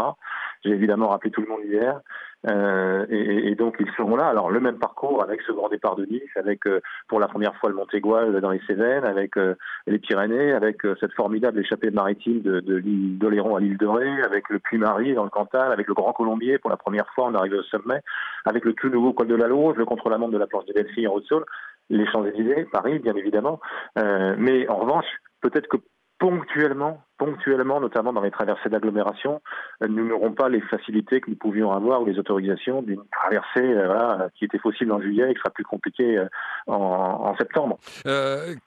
J'ai 0.64 0.72
évidemment 0.72 1.08
rappelé 1.08 1.32
tout 1.32 1.42
le 1.42 1.48
monde 1.48 1.62
hier. 1.64 2.02
Euh, 2.48 3.06
et, 3.10 3.50
et, 3.50 3.56
donc 3.56 3.78
ils 3.80 3.90
seront 3.98 4.16
là. 4.16 4.28
Alors 4.28 4.52
le 4.52 4.60
même 4.60 4.78
parcours 4.78 5.24
avec 5.24 5.42
ce 5.42 5.52
grand 5.52 5.70
départ 5.70 5.96
de 5.96 6.06
Nice, 6.06 6.22
avec 6.36 6.68
euh, 6.68 6.82
pour 7.08 7.20
la 7.20 7.28
première 7.28 7.56
fois 7.56 7.70
le 7.70 7.76
Montégoal 7.76 8.40
dans 8.40 8.52
les 8.52 8.62
Cévennes, 8.68 9.06
avec 9.06 9.38
euh, 9.38 9.56
les 9.88 9.98
Pyrénées, 9.98 10.52
avec 10.52 10.86
euh, 10.86 10.96
cette 11.00 11.14
formidable 11.14 11.60
échappée 11.60 11.90
maritime 11.90 12.42
de, 12.42 12.60
de 12.60 12.76
l'île 12.76 13.18
d'Oléron 13.18 13.56
à 13.56 13.60
l'île 13.60 13.78
de 13.78 13.88
Ré, 13.88 14.22
avec 14.22 14.50
le 14.50 14.60
Puy-Marie 14.60 15.16
dans 15.16 15.24
le 15.24 15.30
Cantal, 15.30 15.72
avec 15.72 15.88
le 15.88 15.94
Grand 15.94 16.14
Colombier 16.14 16.60
pour 16.60 16.70
la 16.70 16.78
première 16.78 17.08
fois 17.16 17.26
on 17.28 17.34
arrive 17.34 17.54
au 17.54 17.64
sommet, 17.64 18.02
avec 18.46 18.64
le 18.66 18.74
tout 18.74 18.90
nouveau 18.90 19.14
col 19.14 19.28
de 19.28 19.36
la 19.36 19.48
Loge, 19.48 19.78
le 19.78 19.86
contre-la-montre 19.86 20.34
de 20.34 20.38
la 20.38 20.48
planche 20.48 20.66
des 20.66 20.74
Delphi 20.74 21.08
en 21.08 21.14
Haute-Saône 21.14 21.46
les 21.90 22.06
Champs-Élysées, 22.08 22.66
Paris, 22.72 23.00
bien 23.00 23.16
évidemment. 23.16 23.60
Euh, 23.98 24.36
mais 24.38 24.68
en 24.68 24.78
revanche, 24.78 25.06
peut-être 25.42 25.68
que 25.68 25.78
ponctuellement, 26.18 27.04
ponctuellement, 27.18 27.82
notamment 27.82 28.14
dans 28.14 28.22
les 28.22 28.32
traversées 28.32 28.70
d'agglomération, 28.70 29.42
euh, 29.84 29.88
nous 29.90 30.08
n'aurons 30.08 30.32
pas 30.32 30.48
les 30.48 30.62
facilités 30.62 31.20
que 31.20 31.30
nous 31.30 31.36
pouvions 31.36 31.72
avoir 31.74 32.02
ou 32.02 32.06
les 32.06 32.18
autorisations 32.18 32.82
d'une 32.82 33.04
traversée 33.12 33.60
euh, 33.60 34.30
qui 34.34 34.46
était 34.46 34.58
possible 34.58 34.94
en 34.94 35.02
juillet 35.02 35.30
et 35.30 35.34
qui 35.34 35.40
sera 35.40 35.50
plus 35.50 35.66
compliquée 35.66 36.26
en, 36.68 37.36
septembre. 37.38 37.78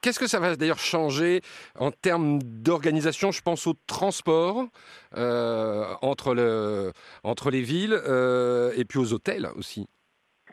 Qu'est-ce 0.02 0.18
que 0.18 0.28
ça 0.28 0.40
va 0.40 0.56
d'ailleurs 0.56 0.78
changer 0.78 1.40
en 1.78 1.90
termes 1.90 2.38
d'organisation? 2.42 3.30
Je 3.30 3.40
pense 3.40 3.66
au 3.66 3.72
transport 3.86 4.66
entre, 5.14 6.34
le, 6.34 6.92
entre 7.24 7.50
les 7.50 7.62
villes 7.62 7.98
et 8.76 8.84
puis 8.84 8.98
aux 8.98 9.14
hôtels 9.14 9.48
aussi. 9.56 9.88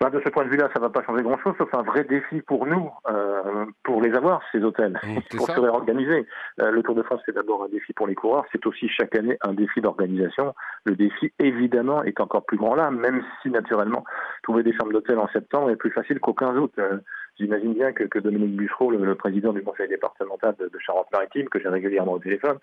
Bah, 0.02 0.10
de 0.10 0.22
ce 0.24 0.30
point 0.30 0.44
de 0.44 0.50
vue-là, 0.50 0.70
ça 0.74 0.80
ne 0.80 0.86
va 0.86 0.90
pas 0.90 1.04
changer 1.04 1.24
grand-chose, 1.24 1.56
sauf 1.58 1.74
un 1.74 1.84
vrai 1.84 2.04
défi 2.04 2.42
pour 2.42 2.66
nous, 2.66 2.92
euh, 3.10 3.66
pour 3.84 4.02
les 4.02 4.14
avoir, 4.14 4.42
ces 4.52 4.62
hôtels, 4.62 5.00
mmh, 5.02 5.38
pour 5.38 5.48
se 5.48 5.60
réorganiser. 5.60 6.26
Euh, 6.62 6.72
le 6.72 6.84
Tour 6.84 6.96
de 6.96 7.04
France, 7.04 7.22
c'est 7.26 7.34
d'abord 7.34 7.64
un 7.64 7.70
défi 7.70 7.94
pour 7.94 8.08
les 8.08 8.16
coureurs, 8.16 8.46
c'est 8.52 8.66
aussi 8.66 8.90
chaque 8.90 9.16
année 9.16 9.38
un 9.42 9.54
défi 9.54 9.80
d'organisation. 9.80 10.54
Le 10.86 10.96
défi, 10.96 11.32
évidemment, 11.40 12.04
est 12.04 12.20
encore 12.20 12.46
plus 12.46 12.58
grand 12.58 12.76
là, 12.76 12.92
même 12.92 13.24
si, 13.42 13.50
naturellement, 13.50 14.04
trouver 14.44 14.64
des 14.64 14.74
chambres 14.74 14.92
d'hôtel 14.92 15.18
en 15.18 15.30
septembre 15.30 15.70
est 15.70 15.78
plus 15.78 15.92
facile 15.92 16.20
qu'au 16.20 16.34
15 16.34 16.58
août. 16.58 16.74
Euh, 16.78 16.98
J'imagine 17.38 17.74
bien 17.74 17.92
que, 17.92 18.06
que, 18.06 18.20
Dominique 18.20 18.56
Bouchereau, 18.56 18.92
le, 18.92 19.16
président 19.16 19.52
du 19.52 19.62
conseil 19.62 19.90
départemental 19.90 20.56
de, 20.58 20.70
de 20.70 20.80
Charente-Maritime, 20.80 21.50
que 21.50 21.60
j'ai 21.60 21.68
régulièrement 21.68 22.14
au 22.14 22.20
téléphone, 22.20 22.58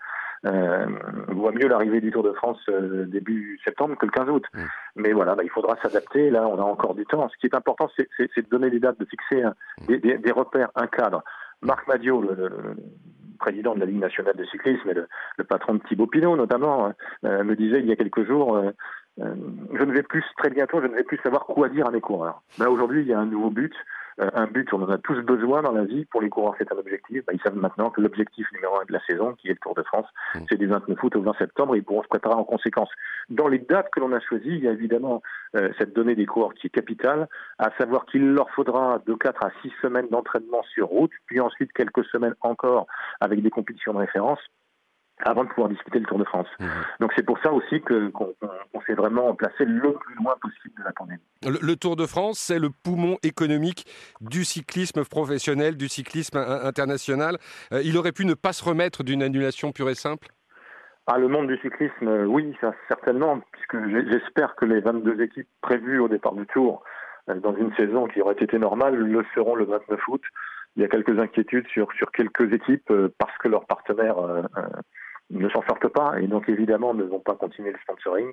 euh, 0.44 0.86
voit 1.28 1.52
mieux 1.52 1.68
l'arrivée 1.68 2.00
du 2.00 2.10
Tour 2.10 2.22
de 2.22 2.32
France 2.32 2.58
euh, 2.68 3.04
début 3.06 3.58
septembre 3.64 3.96
que 3.96 4.06
le 4.06 4.12
15 4.12 4.28
août. 4.30 4.44
Mmh. 4.54 4.60
Mais 4.96 5.12
voilà, 5.12 5.34
bah, 5.34 5.44
il 5.44 5.50
faudra 5.50 5.76
s'adapter. 5.82 6.30
Là, 6.30 6.46
on 6.48 6.58
a 6.58 6.62
encore 6.62 6.94
du 6.94 7.06
temps. 7.06 7.28
Ce 7.28 7.36
qui 7.38 7.46
est 7.46 7.54
important, 7.54 7.88
c'est 7.96 8.08
de 8.36 8.48
donner 8.50 8.70
des 8.70 8.80
dates, 8.80 8.98
de 8.98 9.04
fixer 9.04 9.42
mmh. 9.42 9.86
des, 9.86 9.98
des, 9.98 10.18
des, 10.18 10.32
repères, 10.32 10.70
un 10.74 10.86
cadre. 10.86 11.22
Marc 11.62 11.86
Madio, 11.86 12.20
le, 12.22 12.76
président 13.42 13.74
de 13.74 13.80
la 13.80 13.86
Ligue 13.86 14.00
nationale 14.00 14.36
de 14.36 14.44
cyclisme 14.44 14.88
et 14.88 14.94
le, 14.94 15.08
le 15.36 15.44
patron 15.44 15.74
de 15.74 15.80
Thibaut 15.80 16.06
Pinot 16.06 16.36
notamment, 16.36 16.86
hein, 16.86 16.94
euh, 17.24 17.42
me 17.42 17.56
disait 17.56 17.80
il 17.80 17.86
y 17.86 17.92
a 17.92 17.96
quelques 17.96 18.24
jours, 18.24 18.56
euh, 18.56 18.70
euh, 19.20 19.34
je 19.74 19.84
ne 19.84 19.92
vais 19.92 20.02
plus, 20.02 20.24
très 20.38 20.50
bientôt, 20.50 20.80
je 20.80 20.86
ne 20.86 20.94
vais 20.94 21.02
plus 21.02 21.18
savoir 21.22 21.44
quoi 21.44 21.68
dire 21.68 21.86
à 21.86 21.90
mes 21.90 22.00
coureurs. 22.00 22.42
Là, 22.58 22.70
aujourd'hui, 22.70 23.02
il 23.02 23.08
y 23.08 23.12
a 23.12 23.18
un 23.18 23.26
nouveau 23.26 23.50
but, 23.50 23.74
euh, 23.74 24.01
un 24.34 24.46
but, 24.46 24.72
on 24.72 24.82
en 24.82 24.90
a 24.90 24.98
tous 24.98 25.20
besoin 25.22 25.62
dans 25.62 25.72
la 25.72 25.84
vie. 25.84 26.04
Pour 26.06 26.20
les 26.20 26.28
coureurs, 26.28 26.54
c'est 26.58 26.72
un 26.72 26.76
objectif. 26.76 27.24
Bah, 27.26 27.32
ils 27.34 27.40
savent 27.40 27.56
maintenant 27.56 27.90
que 27.90 28.00
l'objectif 28.00 28.46
numéro 28.52 28.76
un 28.80 28.84
de 28.84 28.92
la 28.92 29.00
saison, 29.06 29.34
qui 29.34 29.48
est 29.48 29.52
le 29.52 29.58
Tour 29.58 29.74
de 29.74 29.82
France, 29.82 30.06
mmh. 30.34 30.38
c'est 30.48 30.58
du 30.58 30.66
29 30.66 31.02
août 31.02 31.16
au 31.16 31.22
20 31.22 31.34
septembre. 31.38 31.76
ils 31.76 31.84
pourront 31.84 32.02
se 32.02 32.08
préparer 32.08 32.34
en 32.34 32.44
conséquence. 32.44 32.88
Dans 33.30 33.48
les 33.48 33.58
dates 33.58 33.90
que 33.90 34.00
l'on 34.00 34.12
a 34.12 34.20
choisies, 34.20 34.48
il 34.48 34.64
y 34.64 34.68
a 34.68 34.72
évidemment 34.72 35.22
euh, 35.56 35.70
cette 35.78 35.94
donnée 35.94 36.14
des 36.14 36.26
coureurs 36.26 36.54
qui 36.54 36.66
est 36.66 36.70
capitale, 36.70 37.28
à 37.58 37.70
savoir 37.78 38.06
qu'il 38.06 38.32
leur 38.32 38.50
faudra 38.50 39.00
de 39.06 39.14
4 39.14 39.44
à 39.44 39.50
6 39.62 39.72
semaines 39.82 40.08
d'entraînement 40.10 40.62
sur 40.74 40.88
route, 40.88 41.12
puis 41.26 41.40
ensuite 41.40 41.72
quelques 41.72 42.04
semaines 42.06 42.34
encore 42.40 42.86
avec 43.20 43.42
des 43.42 43.50
compétitions 43.50 43.92
de 43.92 43.98
référence 43.98 44.40
avant 45.24 45.44
de 45.44 45.48
pouvoir 45.48 45.68
discuter 45.68 45.98
le 45.98 46.06
Tour 46.06 46.18
de 46.18 46.24
France. 46.24 46.48
Mmh. 46.58 46.66
Donc 47.00 47.12
c'est 47.16 47.24
pour 47.24 47.38
ça 47.42 47.52
aussi 47.52 47.80
qu'on 47.80 48.34
s'est 48.86 48.94
vraiment 48.94 49.34
placé 49.34 49.64
le 49.64 49.92
plus 49.94 50.14
loin 50.16 50.34
possible 50.40 50.74
de 50.78 50.84
la 50.84 50.92
pandémie. 50.92 51.20
Le, 51.44 51.74
Tour 51.76 51.96
de 51.96 52.06
France, 52.06 52.38
c'est 52.38 52.58
le 52.58 52.70
poumon 52.70 53.18
économique 53.22 53.86
du 54.20 54.44
cyclisme 54.44 55.04
professionnel, 55.04 55.76
du 55.76 55.88
cyclisme 55.88 56.38
international. 56.38 57.38
Euh, 57.72 57.82
il 57.84 57.96
aurait 57.96 58.12
pu 58.12 58.24
ne 58.24 58.34
pas 58.34 58.52
se 58.52 58.64
remettre 58.64 59.02
d'une 59.02 59.22
annulation 59.22 59.72
pure 59.72 59.90
et 59.90 59.94
simple? 59.94 60.28
Ah, 61.06 61.18
le 61.18 61.28
monde 61.28 61.48
du 61.48 61.58
cyclisme, 61.58 62.06
euh, 62.06 62.24
oui, 62.26 62.54
ça, 62.60 62.72
certainement, 62.86 63.40
puisque 63.52 63.76
j'espère 64.10 64.54
que 64.54 64.64
les 64.64 64.80
22 64.80 65.20
équipes 65.20 65.48
prévues 65.60 65.98
au 65.98 66.08
départ 66.08 66.34
du 66.34 66.46
Tour, 66.46 66.84
euh, 67.28 67.34
dans 67.34 67.56
une 67.56 67.74
saison 67.74 68.06
qui 68.06 68.20
aurait 68.20 68.36
été 68.38 68.58
normale, 68.58 68.94
le 68.94 69.24
seront 69.34 69.56
le 69.56 69.64
29 69.64 70.00
août. 70.08 70.22
Il 70.76 70.82
y 70.82 70.84
a 70.84 70.88
quelques 70.88 71.18
inquiétudes 71.18 71.66
sur, 71.68 71.92
sur 71.92 72.10
quelques 72.12 72.52
équipes 72.52 72.90
parce 73.18 73.36
que 73.38 73.48
leurs 73.48 73.66
partenaires 73.66 74.16
ne 75.32 75.48
s'en 75.48 75.62
sortent 75.62 75.88
pas 75.88 76.20
et 76.20 76.26
donc 76.26 76.48
évidemment 76.48 76.94
ne 76.94 77.04
vont 77.04 77.20
pas 77.20 77.34
continuer 77.34 77.72
le 77.72 77.78
sponsoring. 77.82 78.32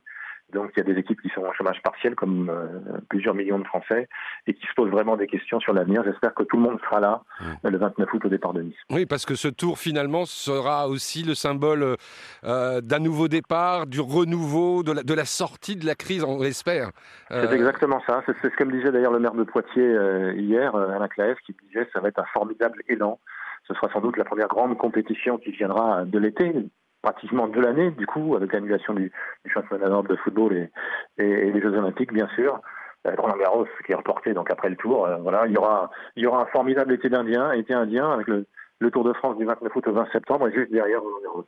Donc 0.54 0.72
il 0.76 0.80
y 0.80 0.82
a 0.82 0.94
des 0.94 1.00
équipes 1.00 1.22
qui 1.22 1.30
sont 1.30 1.44
en 1.44 1.54
chômage 1.54 1.82
partiel 1.84 2.16
comme 2.16 2.50
euh, 2.50 2.98
plusieurs 3.08 3.36
millions 3.36 3.60
de 3.60 3.66
Français 3.66 4.08
et 4.48 4.54
qui 4.54 4.66
se 4.66 4.74
posent 4.76 4.90
vraiment 4.90 5.16
des 5.16 5.28
questions 5.28 5.60
sur 5.60 5.74
l'avenir. 5.74 6.04
J'espère 6.04 6.34
que 6.34 6.44
tout 6.44 6.58
le 6.58 6.64
monde 6.64 6.80
sera 6.82 7.00
là 7.00 7.22
mmh. 7.40 7.70
le 7.70 7.78
29 7.78 8.14
août 8.14 8.26
au 8.26 8.30
départ 8.30 8.54
de 8.54 8.64
Nice. 8.64 8.76
Oui, 8.90 9.06
parce 9.06 9.26
que 9.26 9.36
ce 9.36 9.48
tour 9.48 9.78
finalement 9.78 10.26
sera 10.26 10.88
aussi 10.88 11.24
le 11.24 11.36
symbole 11.36 11.98
euh, 12.44 12.82
d'un 12.82 13.00
nouveau 13.00 13.28
départ, 13.28 13.86
du 13.86 14.00
renouveau, 14.00 14.82
de 14.82 14.94
la, 14.94 15.04
de 15.04 15.14
la, 15.14 15.26
sortie 15.26 15.76
de 15.76 15.86
la 15.86 15.96
crise, 15.96 16.24
on 16.24 16.42
l'espère. 16.42 16.90
Euh, 17.32 17.46
c'est 17.48 17.56
exactement 17.56 18.02
ça. 18.08 18.24
C'est 18.26 18.36
ce 18.42 18.56
que 18.56 18.64
me 18.64 18.72
disait 18.72 18.92
d'ailleurs 18.92 19.14
le 19.14 19.20
maire 19.20 19.34
de 19.34 19.44
Poitiers 19.44 19.96
hier, 20.36 20.76
Alain 20.76 21.08
Claes, 21.08 21.36
qui 21.46 21.56
disait 21.68 21.88
ça 21.94 22.00
va 22.00 22.08
être 22.08 22.20
un 22.20 22.28
formidable 22.34 22.82
élan. 22.88 23.20
Ce 23.68 23.76
sera 23.76 23.92
sans 23.94 24.02
doute 24.02 24.18
la 24.18 24.26
première 24.26 24.48
grande 24.48 24.76
compétition 24.78 25.38
qui 25.38 25.52
viendra 25.52 26.06
de 26.06 26.18
l'été, 26.18 26.54
pratiquement 27.02 27.48
de 27.48 27.60
l'année, 27.60 27.92
du 27.92 28.06
coup, 28.06 28.36
avec 28.36 28.52
l'annulation 28.54 28.94
du, 28.94 29.12
du, 29.46 29.52
championnat 29.52 29.88
d'Europe 29.88 30.08
de 30.08 30.16
football 30.18 30.54
et, 30.54 30.70
et, 31.18 31.52
les 31.52 31.62
Jeux 31.62 31.76
Olympiques, 31.76 32.14
bien 32.14 32.28
sûr. 32.36 32.60
Euh, 33.08 33.16
Roland 33.18 33.38
Garros 33.38 33.68
qui 33.86 33.94
est 33.94 33.96
reporté 33.96 34.34
donc 34.34 34.52
après 34.52 34.70
le 34.70 34.76
Tour. 34.76 35.06
Euh, 35.06 35.18
voilà, 35.18 35.46
il 35.48 35.54
y 35.54 35.58
aura, 35.58 35.90
il 36.18 36.24
y 36.24 36.26
aura 36.26 36.42
un 36.42 36.46
formidable 36.48 36.94
été 36.94 37.10
d'Indien, 37.10 37.54
été 37.54 37.74
indien 37.74 38.12
avec 38.12 38.28
le, 38.28 38.46
le, 38.80 38.92
Tour 38.92 39.06
de 39.06 39.14
France 39.14 39.38
du 39.38 39.46
29 39.46 39.74
août 39.74 39.88
au 39.88 39.94
20 39.94 40.08
septembre 40.12 40.50
et 40.50 40.54
juste 40.54 40.72
derrière 40.72 41.02
Roland 41.02 41.22
Garros. 41.24 41.46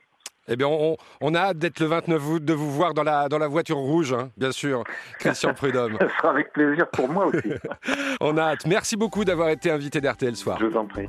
Eh 0.48 0.56
bien, 0.56 0.66
on, 0.66 0.96
on, 1.20 1.34
a 1.34 1.40
hâte 1.40 1.58
d'être 1.58 1.78
le 1.78 1.86
29 1.86 2.30
août, 2.30 2.44
de 2.44 2.52
vous 2.52 2.70
voir 2.70 2.94
dans 2.94 3.04
la, 3.04 3.28
dans 3.28 3.38
la 3.38 3.46
voiture 3.46 3.76
rouge, 3.76 4.12
hein, 4.12 4.30
bien 4.36 4.50
sûr, 4.50 4.82
Christian 5.18 5.54
Prudhomme. 5.54 5.96
Ce 6.00 6.08
sera 6.08 6.30
avec 6.30 6.52
plaisir 6.52 6.88
pour 6.88 7.08
moi 7.08 7.26
aussi. 7.26 7.52
on 8.20 8.36
a 8.38 8.42
hâte. 8.42 8.66
Merci 8.66 8.96
beaucoup 8.96 9.24
d'avoir 9.24 9.50
été 9.50 9.70
invité 9.70 10.00
d'RTL 10.00 10.34
Soir. 10.34 10.58
Je 10.58 10.66
vous 10.66 10.76
en 10.76 10.86
prie. 10.86 11.08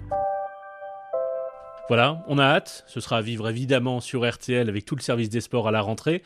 Voilà, 1.90 2.24
on 2.28 2.38
a 2.38 2.44
hâte. 2.44 2.86
Ce 2.88 3.02
sera 3.02 3.18
à 3.18 3.22
vivre 3.22 3.50
évidemment 3.50 4.00
sur 4.00 4.30
RTL 4.30 4.70
avec 4.70 4.86
tout 4.86 4.96
le 4.96 5.02
service 5.02 5.30
des 5.30 5.42
sports 5.42 5.68
à 5.68 5.72
la 5.72 5.82
rentrée. 5.82 6.24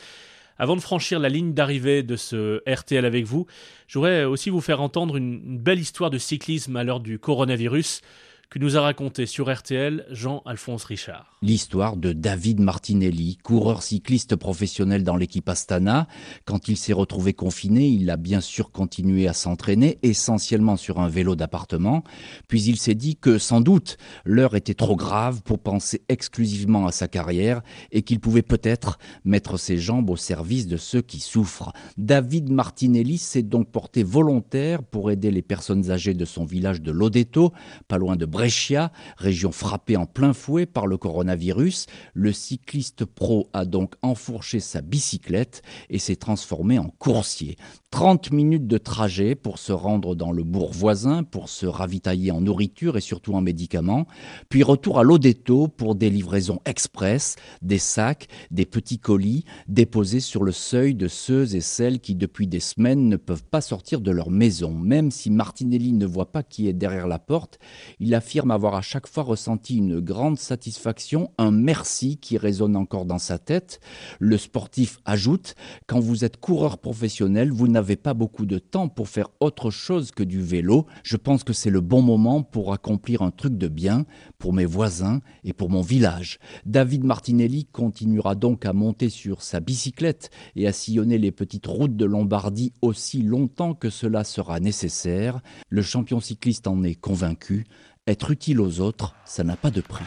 Avant 0.60 0.76
de 0.76 0.82
franchir 0.82 1.20
la 1.20 1.30
ligne 1.30 1.54
d'arrivée 1.54 2.04
de 2.04 2.16
ce 2.16 2.62
RTL 2.72 3.06
avec 3.06 3.26
vous, 3.26 3.48
je 3.88 3.98
voudrais 3.98 4.24
aussi 4.24 4.50
vous 4.50 4.62
faire 4.62 4.82
entendre 4.82 5.18
une 5.18 5.58
belle 5.58 5.80
histoire 5.80 6.10
de 6.10 6.18
cyclisme 6.18 6.76
à 6.76 6.84
l'heure 6.84 7.00
du 7.00 7.20
coronavirus 7.20 8.02
que 8.50 8.60
nous 8.60 8.78
a 8.78 8.82
raconté 8.82 9.26
sur 9.26 9.54
RTL 9.54 10.06
Jean-Alphonse 10.10 10.86
Richard. 10.86 11.38
L'histoire 11.42 11.98
de 11.98 12.14
David 12.14 12.60
Martinelli, 12.60 13.38
coureur 13.44 13.84
cycliste 13.84 14.36
professionnel 14.36 15.04
dans 15.04 15.18
l'équipe 15.18 15.48
Astana. 15.50 16.08
Quand 16.46 16.68
il 16.68 16.78
s'est 16.78 16.94
retrouvé 16.94 17.34
confiné, 17.34 17.88
il 17.88 18.10
a 18.10 18.18
bien 18.18 18.42
sûr 18.42 18.72
continué 18.72 19.28
à 19.28 19.34
s'entraîner, 19.34 20.00
essentiellement 20.02 20.78
sur 20.78 21.00
un 21.00 21.10
vélo 21.10 21.36
d'appartement. 21.36 22.04
Puis 22.48 22.64
il 22.64 22.78
s'est 22.78 22.96
dit 22.96 23.18
que 23.18 23.38
sans 23.38 23.62
doute 23.62 23.98
l'heure 24.26 24.56
était 24.56 24.74
trop 24.74 24.96
grave 24.96 25.42
pour 25.44 25.60
penser 25.60 26.02
exclusivement 26.08 26.88
à 26.88 26.92
sa 26.92 27.08
carrière 27.08 27.62
et 27.92 28.02
qu'il 28.02 28.20
pouvait 28.20 28.42
peut-être 28.42 28.98
mettre 29.26 29.58
ses 29.58 29.78
jambes 29.78 30.10
au 30.10 30.16
service 30.16 30.68
de 30.68 30.78
ceux 30.78 31.02
qui 31.02 31.20
souffrent. 31.20 31.74
David 31.98 32.50
Martinelli 32.50 33.18
s'est 33.18 33.44
donc 33.44 33.70
porté 33.70 34.04
volontaire 34.04 34.84
pour 34.84 35.12
aider 35.12 35.32
les 35.32 35.42
personnes 35.42 35.92
âgées 35.92 36.14
de 36.14 36.26
son 36.26 36.46
village 36.46 36.82
de 36.82 36.92
Lodeto, 36.92 37.52
pas 37.88 37.98
loin 37.98 38.16
de 38.16 38.26
Brescia, 38.38 38.92
région 39.18 39.52
frappée 39.52 39.98
en 39.98 40.06
plein 40.06 40.32
fouet 40.32 40.68
par 40.68 40.86
le 40.86 40.96
coronavirus, 40.96 41.88
le 42.14 42.32
cycliste 42.32 43.04
pro 43.04 43.50
a 43.52 43.66
donc 43.66 43.96
enfourché 44.04 44.60
sa 44.60 44.82
bicyclette 44.82 45.64
et 45.90 45.98
s'est 45.98 46.18
transformé 46.18 46.78
en 46.78 46.90
coursier. 47.00 47.58
30 47.90 48.32
minutes 48.34 48.68
de 48.68 48.78
trajet 48.78 49.34
pour 49.34 49.60
se 49.60 49.72
rendre 49.72 50.14
dans 50.14 50.34
le 50.34 50.44
bourg 50.44 50.74
voisin, 50.74 51.24
pour 51.24 51.48
se 51.48 51.66
ravitailler 51.66 52.32
en 52.32 52.42
nourriture 52.42 52.98
et 52.98 53.02
surtout 53.02 53.34
en 53.34 53.40
médicaments, 53.40 54.08
puis 54.50 54.62
retour 54.62 55.00
à 55.00 55.04
l'Odeto 55.04 55.70
pour 55.70 55.96
des 55.96 56.10
livraisons 56.10 56.60
express, 56.66 57.38
des 57.62 57.78
sacs, 57.78 58.28
des 58.52 58.66
petits 58.66 59.00
colis 59.00 59.46
déposés 59.70 60.20
sur 60.20 60.44
le 60.44 60.52
seuil 60.52 60.96
de 60.96 61.08
ceux 61.08 61.56
et 61.56 61.62
celles 61.62 62.02
qui 62.02 62.14
depuis 62.14 62.46
des 62.46 62.60
semaines 62.60 63.08
ne 63.08 63.16
peuvent 63.16 63.46
pas 63.46 63.62
sortir 63.62 64.02
de 64.02 64.12
leur 64.12 64.32
maison. 64.32 64.74
Même 64.74 65.10
si 65.10 65.32
Martinelli 65.32 65.94
ne 65.94 66.06
voit 66.06 66.32
pas 66.32 66.44
qui 66.44 66.68
est 66.68 66.74
derrière 66.74 67.08
la 67.08 67.20
porte, 67.20 67.58
il 68.00 68.14
affirme 68.14 68.52
avoir 68.52 68.76
à 68.76 68.82
chaque 68.82 69.08
fois 69.08 69.24
ressenti 69.24 69.78
une 69.78 70.02
grande 70.02 70.38
satisfaction, 70.38 71.32
un 71.38 71.52
merci 71.52 72.18
qui 72.18 72.38
résonne 72.38 72.76
encore 72.76 73.06
dans 73.06 73.18
sa 73.18 73.40
tête. 73.40 73.80
Le 74.20 74.38
sportif 74.38 75.00
ajoute, 75.06 75.56
quand 75.88 76.02
vous 76.02 76.26
êtes 76.26 76.38
coureur 76.38 76.80
professionnel, 76.80 77.52
vous 77.52 77.68
n'avez 77.68 77.77
pas 77.96 78.14
beaucoup 78.14 78.46
de 78.46 78.60
temps 78.60 78.90
pour 78.90 79.08
faire 79.08 79.30
autre 79.40 79.72
chose 79.72 80.12
que 80.12 80.24
du 80.24 80.42
vélo. 80.42 80.86
Je 81.04 81.18
pense 81.18 81.44
que 81.44 81.54
c'est 81.54 81.70
le 81.70 81.82
bon 81.82 82.02
moment 82.02 82.44
pour 82.44 82.74
accomplir 82.74 83.22
un 83.22 83.32
truc 83.32 83.58
de 83.58 83.68
bien 83.68 84.06
pour 84.38 84.54
mes 84.54 84.66
voisins 84.66 85.22
et 85.44 85.54
pour 85.54 85.70
mon 85.70 85.82
village. 85.82 86.40
David 86.66 87.04
Martinelli 87.04 87.66
continuera 87.66 88.36
donc 88.36 88.66
à 88.66 88.74
monter 88.74 89.10
sur 89.10 89.42
sa 89.42 89.60
bicyclette 89.60 90.30
et 90.56 90.68
à 90.68 90.74
sillonner 90.74 91.18
les 91.18 91.32
petites 91.32 91.68
routes 91.68 91.96
de 91.96 92.06
Lombardie 92.06 92.74
aussi 92.82 93.22
longtemps 93.22 93.74
que 93.74 93.90
cela 93.90 94.24
sera 94.24 94.60
nécessaire. 94.60 95.42
Le 95.70 95.82
champion 95.82 96.20
cycliste 96.20 96.68
en 96.68 96.84
est 96.84 96.96
convaincu. 96.96 97.66
Être 98.08 98.32
utile 98.32 98.62
aux 98.62 98.80
autres, 98.80 99.16
ça 99.26 99.44
n'a 99.44 99.58
pas 99.58 99.72
de 99.72 99.82
prix. 99.82 100.06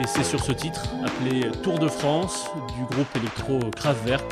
Et 0.00 0.06
c'est 0.06 0.22
sur 0.22 0.42
ce 0.42 0.52
titre, 0.52 0.82
appelé 1.04 1.50
Tour 1.62 1.78
de 1.78 1.88
France, 1.88 2.46
du 2.76 2.84
groupe 2.84 3.08
électro 3.16 3.58
Kraftwerk, 3.76 4.24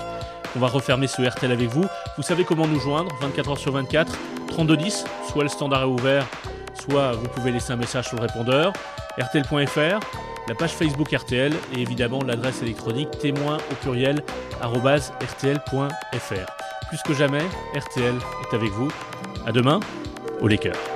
qu'on 0.53 0.61
va 0.61 0.69
refermer 0.69 1.09
ce 1.09 1.23
RTL 1.23 1.51
avec 1.51 1.69
vous. 1.69 1.85
Vous 2.17 2.23
savez 2.23 2.45
comment 2.45 2.67
nous 2.67 2.79
joindre, 2.79 3.11
24h 3.21 3.59
sur 3.59 3.73
24, 3.73 4.13
3210, 4.49 5.05
soit 5.29 5.43
le 5.43 5.49
standard 5.49 5.83
est 5.83 5.87
ouvert, 5.87 6.25
soit 6.75 7.13
vous 7.13 7.29
pouvez 7.29 7.51
laisser 7.51 7.73
un 7.73 7.77
message 7.77 8.07
sur 8.07 8.17
le 8.17 8.23
répondeur, 8.23 8.73
rtl.fr, 9.19 10.01
la 10.49 10.55
page 10.55 10.73
Facebook 10.73 11.11
RTL 11.11 11.53
et 11.75 11.81
évidemment 11.81 12.23
l'adresse 12.23 12.63
électronique 12.63 13.11
témoin 13.19 13.57
au 13.71 13.75
pluriel 13.75 14.23
rtl.fr. 14.63 15.67
Plus 16.89 17.03
que 17.03 17.15
jamais, 17.15 17.43
RTL 17.75 18.15
est 18.15 18.55
avec 18.55 18.71
vous. 18.71 18.89
À 19.45 19.53
demain, 19.53 19.81
au 20.41 20.47
Lakers. 20.47 20.96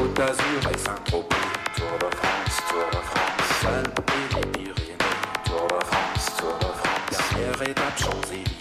Côte 0.00 0.14
d'Azur 0.14 0.70
et 0.72 0.78
Saint-Tropez, 0.78 1.36
Tour 1.76 1.98
de 2.00 2.16
France, 2.16 2.56
Tour 2.70 2.86
de 2.90 2.96
France, 3.04 3.66
Alpes 3.66 4.00
et 4.08 4.34
les 4.34 4.46
Pyrénées, 4.46 4.98
Tour 5.44 5.66
de 5.68 5.84
France, 5.84 6.36
Tour 6.38 6.56
de 6.58 6.64
France, 6.64 7.30
dernière 7.34 7.62
étape 7.68 7.98
Champs-Élysées. 7.98 8.59